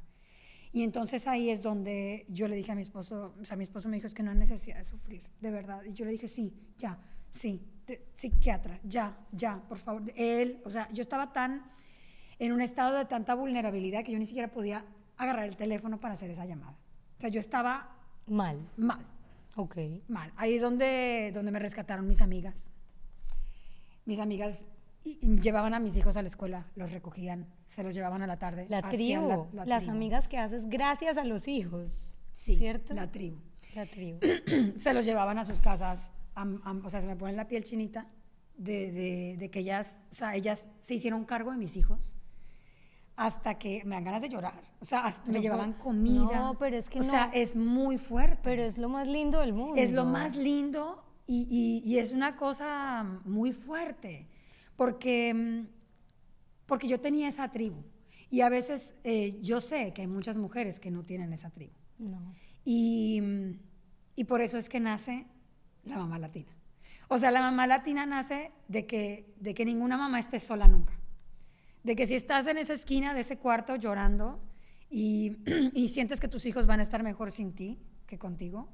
[0.72, 3.88] Y entonces ahí es donde yo le dije a mi esposo, o sea, mi esposo
[3.88, 5.83] me dijo, es que no hay necesidad de sufrir, de verdad.
[5.85, 6.98] Y yo le dije, sí, ya,
[7.31, 10.02] sí, te- psiquiatra, ya, ya, por favor.
[10.16, 11.64] Él, o sea, yo estaba tan
[12.38, 14.85] en un estado de tanta vulnerabilidad que yo ni siquiera podía
[15.16, 16.76] agarrar el teléfono para hacer esa llamada.
[17.16, 17.92] O sea, yo estaba
[18.26, 18.59] Mal.
[18.76, 19.07] mal.
[19.55, 19.79] Ok.
[20.09, 20.31] Mal.
[20.37, 22.64] Ahí es donde, donde me rescataron mis amigas.
[24.05, 24.64] Mis amigas
[25.06, 28.26] y- y llevaban a mis hijos a la escuela, los recogían, se los llevaban a
[28.26, 28.66] la tarde.
[28.68, 29.28] La tribu.
[29.28, 29.96] la- la las tribu.
[29.96, 32.16] amigas que haces gracias a los hijos.
[32.32, 32.92] Sí, ¿Cierto?
[32.94, 33.38] la tribu.
[33.74, 34.18] La tribu.
[34.78, 36.10] se los llevaban a sus casas.
[36.34, 38.08] am- am- o sea, se me pone la piel chinita
[38.58, 42.14] de, de- de que ellas, o sea, ellas se hicieron cargo de mis hijos
[43.16, 44.60] hasta que me dan ganas de llorar.
[44.80, 46.38] O sea, hasta me llevaban comida.
[46.38, 47.32] no, pero es que O sea, no.
[47.32, 48.38] es muy fuerte.
[48.42, 49.80] Pero es lo más lindo del mundo.
[49.80, 54.28] Es lo más lindo y, y- y es una cosa muy fuerte,
[54.76, 55.66] porque, mm,
[56.66, 57.82] porque yo tenía esa tribu.
[58.30, 61.74] Y a veces eh, yo sé que hay muchas mujeres que no tienen esa tribu.
[61.98, 62.34] No.
[62.64, 63.58] Y, mm,
[64.16, 65.26] y por eso es que nace
[65.84, 66.52] la mamá latina.
[67.08, 70.98] O sea, la mamá latina nace de que, de que ninguna mamá esté sola nunca.
[71.84, 74.42] De que si estás en esa esquina de ese cuarto llorando
[74.90, 75.36] y,
[75.72, 78.68] y sientes que tus hijos van a estar mejor sin ti que contigo,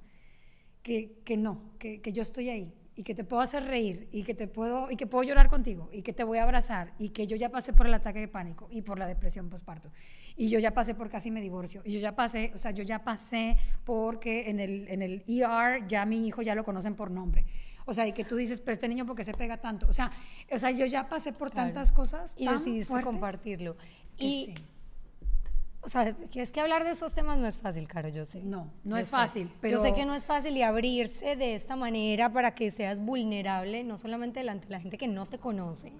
[0.82, 4.22] que, que no, que, que yo estoy ahí y que te puedo hacer reír y
[4.22, 7.11] que te puedo y que puedo llorar contigo y que te voy a abrazar y
[7.11, 9.90] que yo ya pasé por el ataque de pánico y por la depresión postparto
[10.37, 12.83] y yo ya pasé por casi me divorcio y yo ya pasé, o sea, yo
[12.83, 17.11] ya pasé porque en el en el ER ya mi hijo ya lo conocen por
[17.11, 17.44] nombre.
[17.85, 19.88] O sea, y que tú dices, pero este niño, ¿por qué se pega tanto?
[19.88, 20.11] O sea,
[20.52, 21.72] o sea yo ya pasé por Claro.
[21.72, 22.33] tantas cosas.
[22.37, 23.76] Y tan decidiste fuertes compartirlo.
[24.18, 24.55] Y, sí.
[25.84, 28.40] O sea, es que hablar de esos temas no es fácil, Caro, yo sé.
[28.42, 29.10] No, no Yo es sé.
[29.10, 32.70] fácil, pero- Yo sé que no es fácil y abrirse de esta manera para que
[32.70, 35.92] seas vulnerable, no solamente delante de la gente que no te conoce,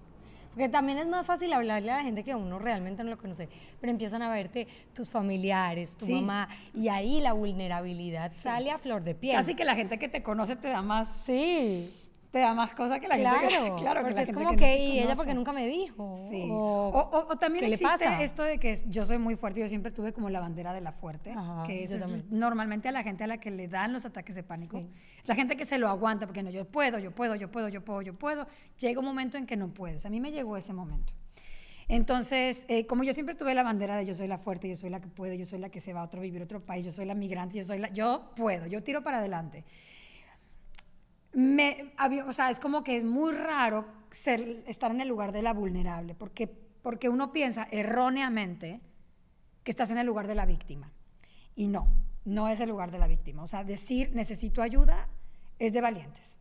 [0.55, 3.49] porque también es más fácil hablarle a la gente que uno realmente no lo conoce,
[3.81, 6.13] pero empiezan a verte tus familiares, tu Sí.
[6.15, 9.35] mamá, y ahí la vulnerabilidad sale a flor de piel.
[9.37, 11.91] Casi que la gente que te conoce te da más, Sí,
[12.33, 14.43] te da más cosas que la claro, gente que, claro, que porque la es gente
[14.43, 16.27] como que, que, no y ella porque nunca me dijo.
[16.31, 16.49] Sí.
[16.51, 18.23] O, O, o- también ¿qué le existe pasa?
[18.23, 20.93] esto de que yo soy muy fuerte, yo siempre tuve como la bandera de la
[20.93, 24.35] fuerte, Ajá, que es, normalmente a la gente a la que le dan los ataques
[24.35, 24.81] de pánico.
[24.81, 24.89] Sí.
[25.27, 27.85] La gente que se lo aguanta, porque no, yo puedo, yo puedo, yo puedo, yo
[27.85, 28.47] puedo, yo puedo.
[28.79, 30.07] Llega un momento en que no puedes.
[30.07, 31.13] A mí me llegó ese momento.
[31.89, 34.89] Entonces, eh, como yo siempre tuve la bandera de yo soy la fuerte, yo soy
[34.89, 36.85] la que puede, yo soy la que se va a otro vivir a otro país,
[36.85, 39.65] yo soy la migrante, yo soy la, yo puedo, yo tiro para adelante.
[41.33, 45.33] Me, había- o sea, es como que es muy raro ser, estar en el lugar
[45.33, 48.81] de la vulnerable, porque, porque uno piensa erróneamente
[49.65, 50.91] que estás en el lugar de la víctima.
[51.55, 51.89] Y no,
[52.25, 53.43] no es el lugar de la víctima.
[53.43, 55.09] O sea, decir necesito ayuda
[55.59, 56.37] es de valientes.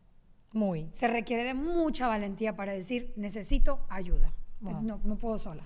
[0.52, 0.90] Muy.
[0.94, 4.32] Se requiere de mucha valentía para decir, necesito ayuda.
[4.60, 4.82] Wow.
[4.82, 5.62] No, no puedo sola.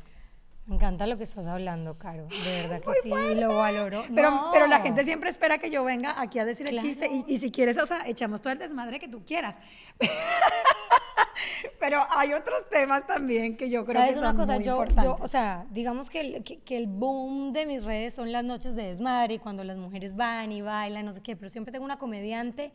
[0.67, 2.27] Me encanta lo que estás hablando, Caro.
[2.27, 4.05] De verdad que sí, lo valoro.
[4.13, 4.51] Pero, No.
[4.53, 7.09] pero la gente siempre espera que yo venga aquí a decir el chiste.
[7.11, 9.55] Y, y si quieres, o sea, echamos todo el desmadre que tú quieras.
[11.79, 14.55] pero hay otros temas también que yo creo ¿Sabes que una son cosa?
[14.55, 18.33] muy Yo, o sea, digamos que el, que, que el boom de mis redes son
[18.33, 21.71] las noches de desmadre, cuando las mujeres van y bailan, no sé qué, pero siempre
[21.71, 22.73] tengo una comediante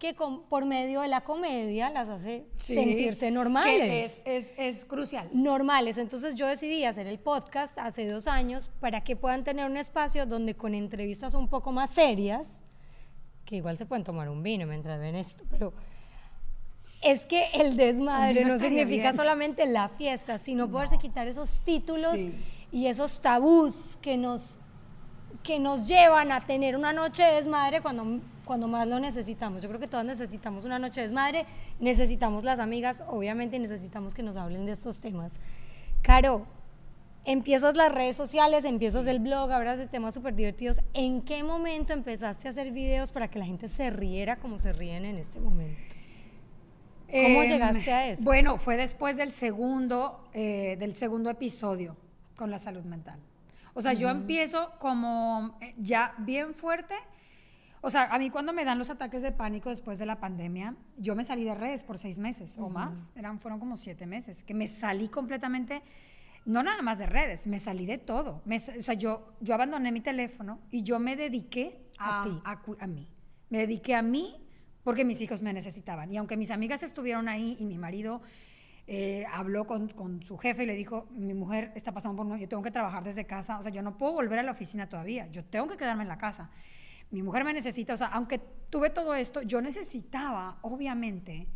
[0.00, 4.22] que con- por medio de la comedia las hace Sí, sentirse que normales.
[4.24, 5.28] es, es, es crucial.
[5.32, 5.98] normales.
[5.98, 10.24] Entonces yo decidí hacer el podcast hace dos años para que puedan tener un espacio
[10.26, 12.62] donde con entrevistas un poco más serias,
[13.44, 15.72] que igual se pueden tomar un vino mientras ven esto, pero
[17.02, 19.14] es que el desmadre no estaría significa bien.
[19.14, 22.32] solamente la fiesta, sino poderse quitar esos títulos Sí.
[22.72, 24.60] y esos tabús que nos,
[25.42, 29.62] que nos llevan a tener una noche de desmadre cuando, cuando más lo necesitamos.
[29.62, 31.46] Yo creo que todas necesitamos una noche de desmadre,
[31.78, 35.38] necesitamos las amigas, obviamente, y necesitamos que nos hablen de estos temas.
[36.02, 36.46] Caro,
[37.24, 40.80] empiezas las redes sociales, empiezas el blog, hablas de temas súper divertidos.
[40.94, 44.72] ¿En qué momento empezaste a hacer videos para que la gente se riera como se
[44.72, 45.94] ríen en este momento?
[47.08, 48.24] ¿Cómo llegaste a eso?
[48.24, 51.96] Bueno, fue después del segundo, eh, del segundo episodio
[52.34, 53.20] con la salud mental.
[53.74, 56.96] O sea, yo empiezo como eh, ya bien fuerte.
[57.82, 60.76] O sea, a mí cuando me dan los ataques de pánico después de la pandemia,
[60.98, 63.10] yo me salí de redes por seis meses o más.
[63.16, 64.42] Eran, fueron como siete meses.
[64.42, 65.82] Que me salí completamente,
[66.44, 68.42] no nada más de redes, me salí de todo.
[68.44, 72.72] Me o sea, yo, yo abandoné mi teléfono y yo me dediqué A a, ti.
[72.78, 73.08] a mí.
[73.48, 74.36] Me dediqué a mí
[74.84, 76.12] porque mis hijos me necesitaban.
[76.12, 78.20] Y aunque mis amigas estuvieron ahí y mi marido
[78.86, 82.38] eh, habló con, con su jefe y le dijo, mi mujer está pasando por...
[82.38, 84.88] Yo tengo que trabajar desde casa, o sea, yo no puedo volver a la oficina
[84.88, 86.50] todavía, yo tengo que quedarme en la casa.
[87.10, 91.48] Mi mujer me necesita, o sea, aunque tuve todo esto, yo necesitaba, obviamente,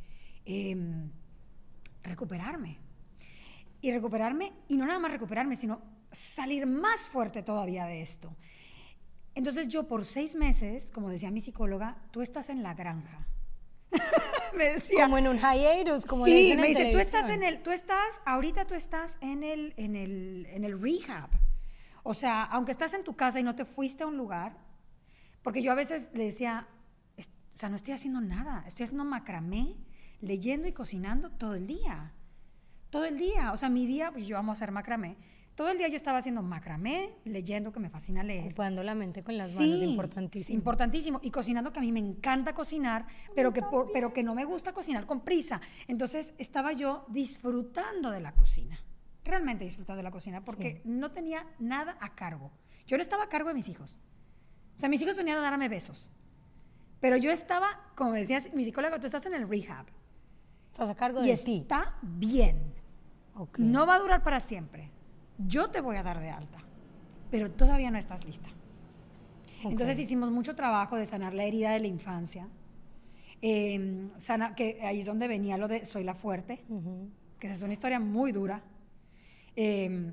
[0.45, 1.11] em,
[2.03, 2.79] recuperarme.
[3.81, 8.35] Y recuperarme, y no nada más recuperarme, sino salir más fuerte todavía de esto.
[9.35, 13.27] Entonces yo por seis meses, como decía mi psicóloga, tú estás en la granja.
[14.57, 17.27] me decía, Como en un hiatus, como le sí, dicen me en dice, tú estás
[17.27, 17.43] televisión".
[17.43, 21.31] en el, tú estás, ahorita tú estás en el, en el, en el rehab.
[22.03, 24.57] O sea, aunque estás en tu casa y no te fuiste a un lugar,
[25.45, 26.67] porque yo a veces le decía,
[27.17, 29.77] "Es- o sea, no estoy haciendo nada, estoy haciendo macramé,
[30.21, 32.13] leyendo y cocinando todo el día.
[32.91, 35.17] Todo el día, o sea, mi día, pues yo amo hacer macramé.
[35.55, 38.47] Todo el día yo estaba haciendo macramé, leyendo, que me fascina leer.
[38.47, 40.57] Ocupando la mente con las manos, Sí, importantísimo.
[40.59, 41.21] Importantísimo.
[41.23, 44.45] Y cocinando, que a mí me encanta cocinar, pero que, por- pero que no me
[44.45, 45.61] gusta cocinar con prisa.
[45.87, 48.81] Entonces estaba yo disfrutando de la cocina.
[49.25, 52.51] Realmente disfrutando de la cocina, porque no tenía nada a cargo.
[52.87, 54.01] Yo no estaba a cargo de mis hijos.
[54.77, 56.11] O sea, mis hijos venían a darme besos.
[57.01, 59.87] Pero yo estaba, como decía mi psicóloga, tú estás en el rehab.
[60.73, 61.59] Estás a cargo Y de ti.
[61.63, 62.73] está bien.
[63.59, 64.91] No va a durar para siempre.
[65.39, 66.59] Yo te voy a dar de alta,
[67.31, 68.49] pero todavía no estás lista.
[69.65, 72.49] Entonces hicimos mucho trabajo de sanar la herida de la infancia.
[73.43, 76.65] Eh, sana- que ahí es donde venía lo de Soy la fuerte,
[77.39, 78.63] que es una historia muy dura,
[79.57, 80.13] eh,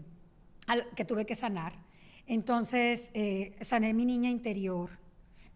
[0.68, 1.74] al- que tuve que sanar.
[2.32, 4.90] Entonces eh, sané mi niña interior,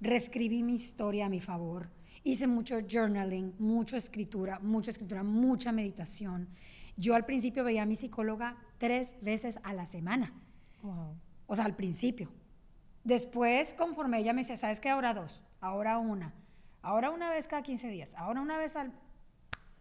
[0.01, 1.89] reescribí mi historia a mi favor,
[2.25, 6.49] hice mucho journaling, mucha escritura, mucha escritura, mucha meditación.
[6.97, 10.33] Yo al principio veía a mi psicóloga tres veces a la semana.
[10.81, 11.15] Wow.
[11.47, 12.29] O sea, al principio.
[13.05, 14.89] Después, conforme ella me decía, ¿sabes qué?
[14.89, 16.33] Ahora dos, ahora una,
[16.81, 18.91] ahora una vez cada 15 días, ahora una vez al...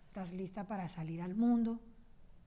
[0.06, 1.80] Estás lista para salir al mundo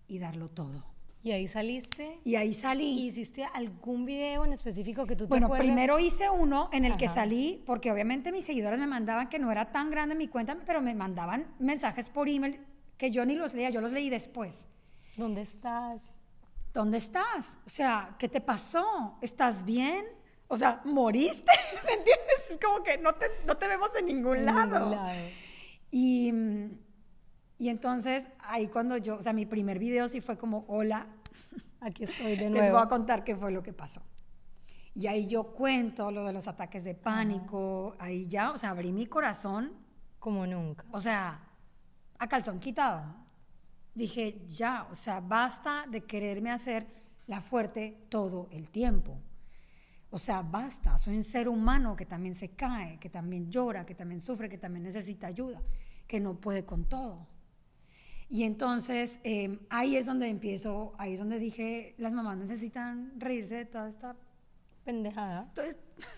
[0.07, 0.85] y darlo todo.
[1.23, 2.19] Y ahí saliste.
[2.23, 3.05] Y ahí salí.
[3.05, 5.65] ¿Hiciste algún video en específico que tú te bueno, acuerdas?
[5.65, 9.51] primero hice uno en el que salí, porque obviamente mis seguidores me mandaban que no
[9.51, 12.59] era tan grande mi cuenta, pero me mandaban mensajes por email
[12.97, 14.55] que yo ni los leía, yo los leí después.
[15.17, 16.17] ¿Dónde estás?
[16.73, 17.57] ¿Dónde estás?
[17.65, 19.17] O sea, ¿qué te pasó?
[19.21, 20.05] ¿Estás bien?
[20.47, 21.51] O sea, ¿moriste?
[21.85, 22.51] ¿Me entiendes?
[22.51, 24.79] Es como que no te, no te vemos en ningún En lado.
[24.79, 25.11] ningún lado.
[25.91, 26.31] Y,
[27.59, 31.07] y entonces, ahí cuando yo, o sea, mi primer video sí fue como, hola,
[31.79, 32.73] Aquí estoy de les nuevo.
[32.77, 34.01] voy a contar qué fue lo que pasó.
[34.95, 38.91] Y ahí yo cuento lo de los ataques de pánico, ahí ya, o sea, abrí
[38.91, 39.73] mi corazón,
[40.17, 40.85] Como nunca.
[40.91, 41.39] o sea,
[42.17, 43.03] a calzón quitado.
[43.93, 46.87] Dije, ya, o sea, basta de quererme hacer
[47.27, 49.19] la fuerte todo el tiempo.
[50.09, 53.93] O sea, basta, soy un ser humano que también se cae, que también llora, que
[53.93, 55.61] también sufre, que también necesita ayuda,
[56.07, 57.27] que no puede con todo.
[58.29, 63.55] Y entonces eh, ahí es donde empiezo, ahí es donde dije, las mamás necesitan reírse
[63.55, 64.15] de toda esta...
[64.83, 65.45] Pendejada.
[65.49, 65.77] Entonces,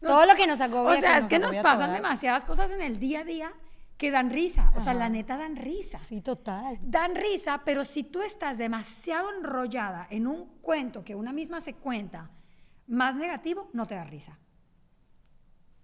[0.00, 0.98] Todo lo que nos agobia.
[0.98, 2.02] o sea, es que nos pasan todas.
[2.02, 3.52] demasiadas cosas en el día a día
[3.96, 4.72] que dan risa.
[4.76, 5.98] O sea, la neta dan risa.
[5.98, 6.78] Sí, total.
[6.80, 11.74] Dan risa, pero si tú estás demasiado enrollada en un cuento que una misma se
[11.74, 12.30] cuenta,
[12.86, 14.38] más negativo, no te da risa.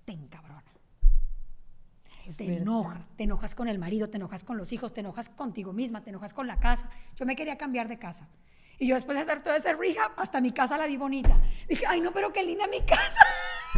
[0.05, 0.13] Te
[2.31, 2.57] encabrona.
[2.57, 5.73] te enoja, te enojas con el marido, te enojas con los hijos, te enojas contigo
[5.73, 6.89] misma, te enojas con la casa.
[7.17, 8.29] Yo me quería cambiar de casa.
[8.79, 11.39] Y yo después de hacer todo ese rehab, hasta mi casa la vi bonita.
[11.69, 13.27] Dije, ay no, pero qué linda mi casa.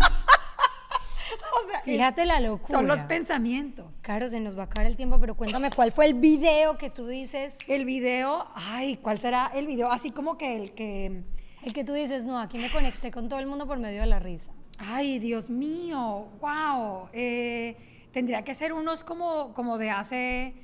[0.01, 2.79] o sea, fíjate la locura.
[2.79, 3.95] Son los pensamientos.
[4.03, 6.91] Claro, se nos va a acabar el tiempo, pero cuéntame cuál fue el video que
[6.91, 7.59] tú dices.
[7.67, 9.91] El video, ay, ¿cuál será el video?
[9.91, 11.23] Así como que el que...
[11.63, 14.07] El que tú dices, no, aquí me conecté con todo el mundo por medio de
[14.07, 14.53] la risa.
[14.79, 17.09] Ay, Dios mío, wow.
[17.13, 17.77] Eh,
[18.17, 20.55] tendría que ser unos como, como de hace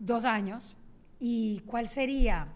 [0.00, 0.76] dos años.
[1.20, 2.48] ¿Y cuál sería?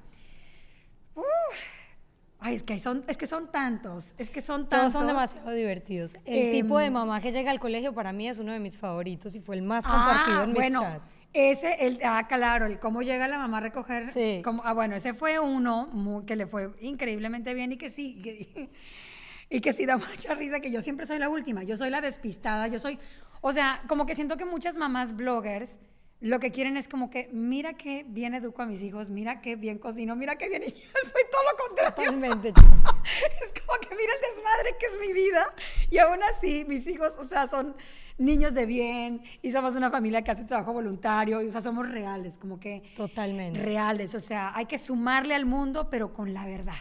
[2.40, 4.80] Ay, es que, son, es que son tantos, es que son tantos.
[4.80, 6.16] Todos son demasiado divertidos.
[6.24, 8.78] El tipo de em, mamá que llega al colegio para mí es uno de mis
[8.78, 11.30] favoritos y fue el más compartido ah, en mis bueno, chats.
[11.32, 14.12] Ese, el, ah, claro, el cómo llega la mamá a recoger.
[14.12, 14.42] Sí.
[14.64, 18.20] ah, bueno, ese fue uno que le fue increíblemente bien y que sí,
[19.50, 22.00] y que sí da mucha risa, que yo siempre soy la última, yo soy la
[22.00, 22.98] despistada, yo soy,
[23.42, 25.76] o sea, como que siento que muchas mamás bloggers
[26.22, 29.56] lo que quieren es como que, mira qué bien educo a mis hijos, mira qué
[29.56, 30.62] bien cocino, mira qué bien.
[30.62, 31.94] Y yo soy todo lo contrario.
[31.96, 32.48] Totalmente.
[32.50, 35.50] es como que mira el desmadre que es mi vida.
[35.90, 37.74] Y aún así, mis hijos, o sea, son
[38.18, 41.42] niños de bien y somos una familia que hace trabajo voluntario.
[41.42, 42.84] Y, o sea, somos reales, como que.
[42.96, 43.60] Totalmente.
[43.60, 44.14] Reales.
[44.14, 46.78] O sea, hay que sumarle al mundo, pero con la verdad.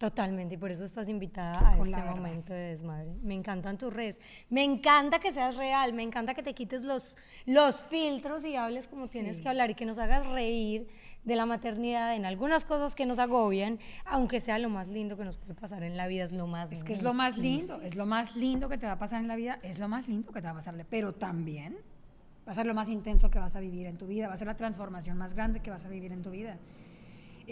[0.00, 3.12] Totalmente, y por eso estás invitada a este momento de desmadre.
[3.22, 4.18] Me encantan tus redes.
[4.48, 8.88] Me encanta que seas real, me encanta que te quites los, los filtros y hables
[8.88, 10.88] como tienes que hablar y que nos hagas reír
[11.24, 15.24] de la maternidad en algunas cosas que nos agobian, aunque sea lo más lindo que
[15.26, 17.78] nos puede pasar en la vida, es lo más Es que es lo más lindo,
[17.82, 20.08] es lo más lindo que te va a pasar en la vida, es lo más
[20.08, 21.76] lindo que te va a pasarle, pero también
[22.48, 24.38] va a ser lo más intenso que vas a vivir en tu vida, va a
[24.38, 26.56] ser la transformación más grande que vas a vivir en tu vida.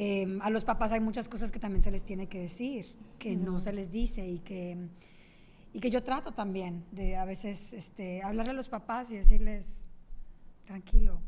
[0.00, 3.34] Em, a los papás hay muchas cosas que también se les tiene que decir, que
[3.34, 4.78] no se les dice y que,
[5.72, 9.84] y que yo trato también de a veces este, hablarle a los papás y decirles,
[10.66, 11.20] tranquilo,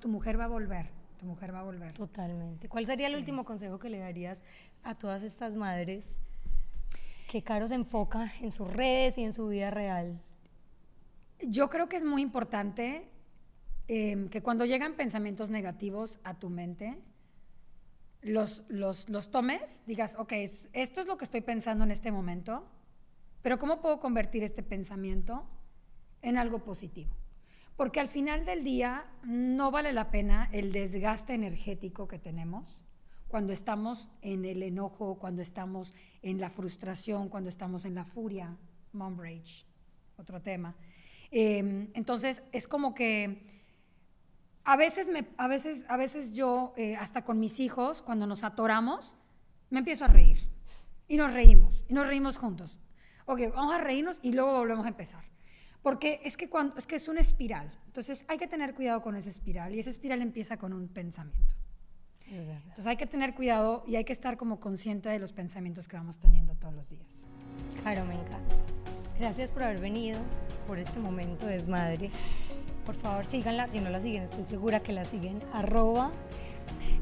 [0.00, 0.90] tu mujer va a volver,
[1.20, 1.92] tu mujer va a volver.
[1.92, 2.68] Totalmente.
[2.68, 4.42] ¿Cuál sería el último consejo que le darías
[4.82, 6.18] a todas estas madres
[7.30, 10.20] que Caro se enfoca en sus redes y en su vida real?
[11.42, 13.08] Yo creo que es muy importante
[13.86, 16.98] em, que cuando llegan pensamientos negativos a tu mente,
[18.22, 20.32] los, los, los tomes, digas, ok,
[20.72, 22.66] esto es lo que estoy pensando en este momento,
[23.42, 25.44] pero ¿cómo puedo convertir este pensamiento
[26.22, 27.10] en algo positivo?
[27.76, 32.78] Porque al final del día no vale la pena el desgaste energético que tenemos
[33.26, 38.56] cuando estamos en el enojo, cuando estamos en la frustración, cuando estamos en la furia,
[38.92, 39.64] mom rage,
[40.18, 40.74] otro tema.
[41.30, 43.59] Em, entonces es como que
[44.64, 48.44] a veces, me, a veces, a veces yo, eh, hasta con mis hijos, cuando nos
[48.44, 49.16] atoramos,
[49.70, 50.38] me empiezo a reír.
[51.08, 52.78] Y nos reímos, y nos reímos juntos.
[53.26, 55.24] Ok, vamos a reírnos y luego volvemos a empezar.
[55.82, 57.72] Porque es que, cuando, es que es una espiral.
[57.86, 59.74] Entonces hay que tener cuidado con esa espiral.
[59.74, 61.56] Y esa espiral empieza con un pensamiento.
[62.30, 62.62] Es verdad.
[62.62, 65.96] Entonces hay que tener cuidado y hay que estar como consciente de los pensamientos que
[65.96, 67.24] vamos teniendo todos los días.
[67.82, 68.54] Claro, me encanta.
[69.18, 70.20] Gracias por haber venido,
[70.66, 72.10] por este momento de desmadre
[72.90, 76.10] por favor síganla, si no la siguen estoy segura que la siguen, arroba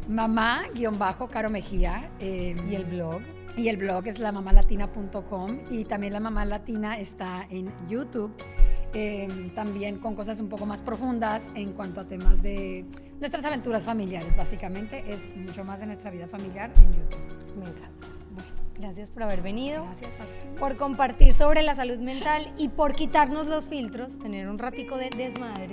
[0.06, 2.10] mamá guion bajo Caro Mejía.
[2.20, 3.22] Em, y el blog.
[3.56, 8.34] Y el blog es lamamalatina.com y también la mamá latina está en YouTube.
[8.92, 12.84] Em, también con cosas un poco más profundas en cuanto a temas de
[13.18, 15.02] nuestras aventuras familiares, básicamente.
[15.10, 17.56] Es mucho más de nuestra vida familiar en YouTube.
[17.56, 18.17] Me encanta.
[18.78, 19.84] Gracias por haber venido.
[19.84, 20.58] Gracias a ti.
[20.58, 25.10] Por compartir sobre la salud mental y por quitarnos los filtros, tener un ratico de
[25.10, 25.72] desmadre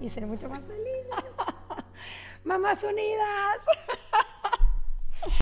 [0.00, 1.06] y ser mucho más feliz.
[2.44, 3.58] Mamás unidas.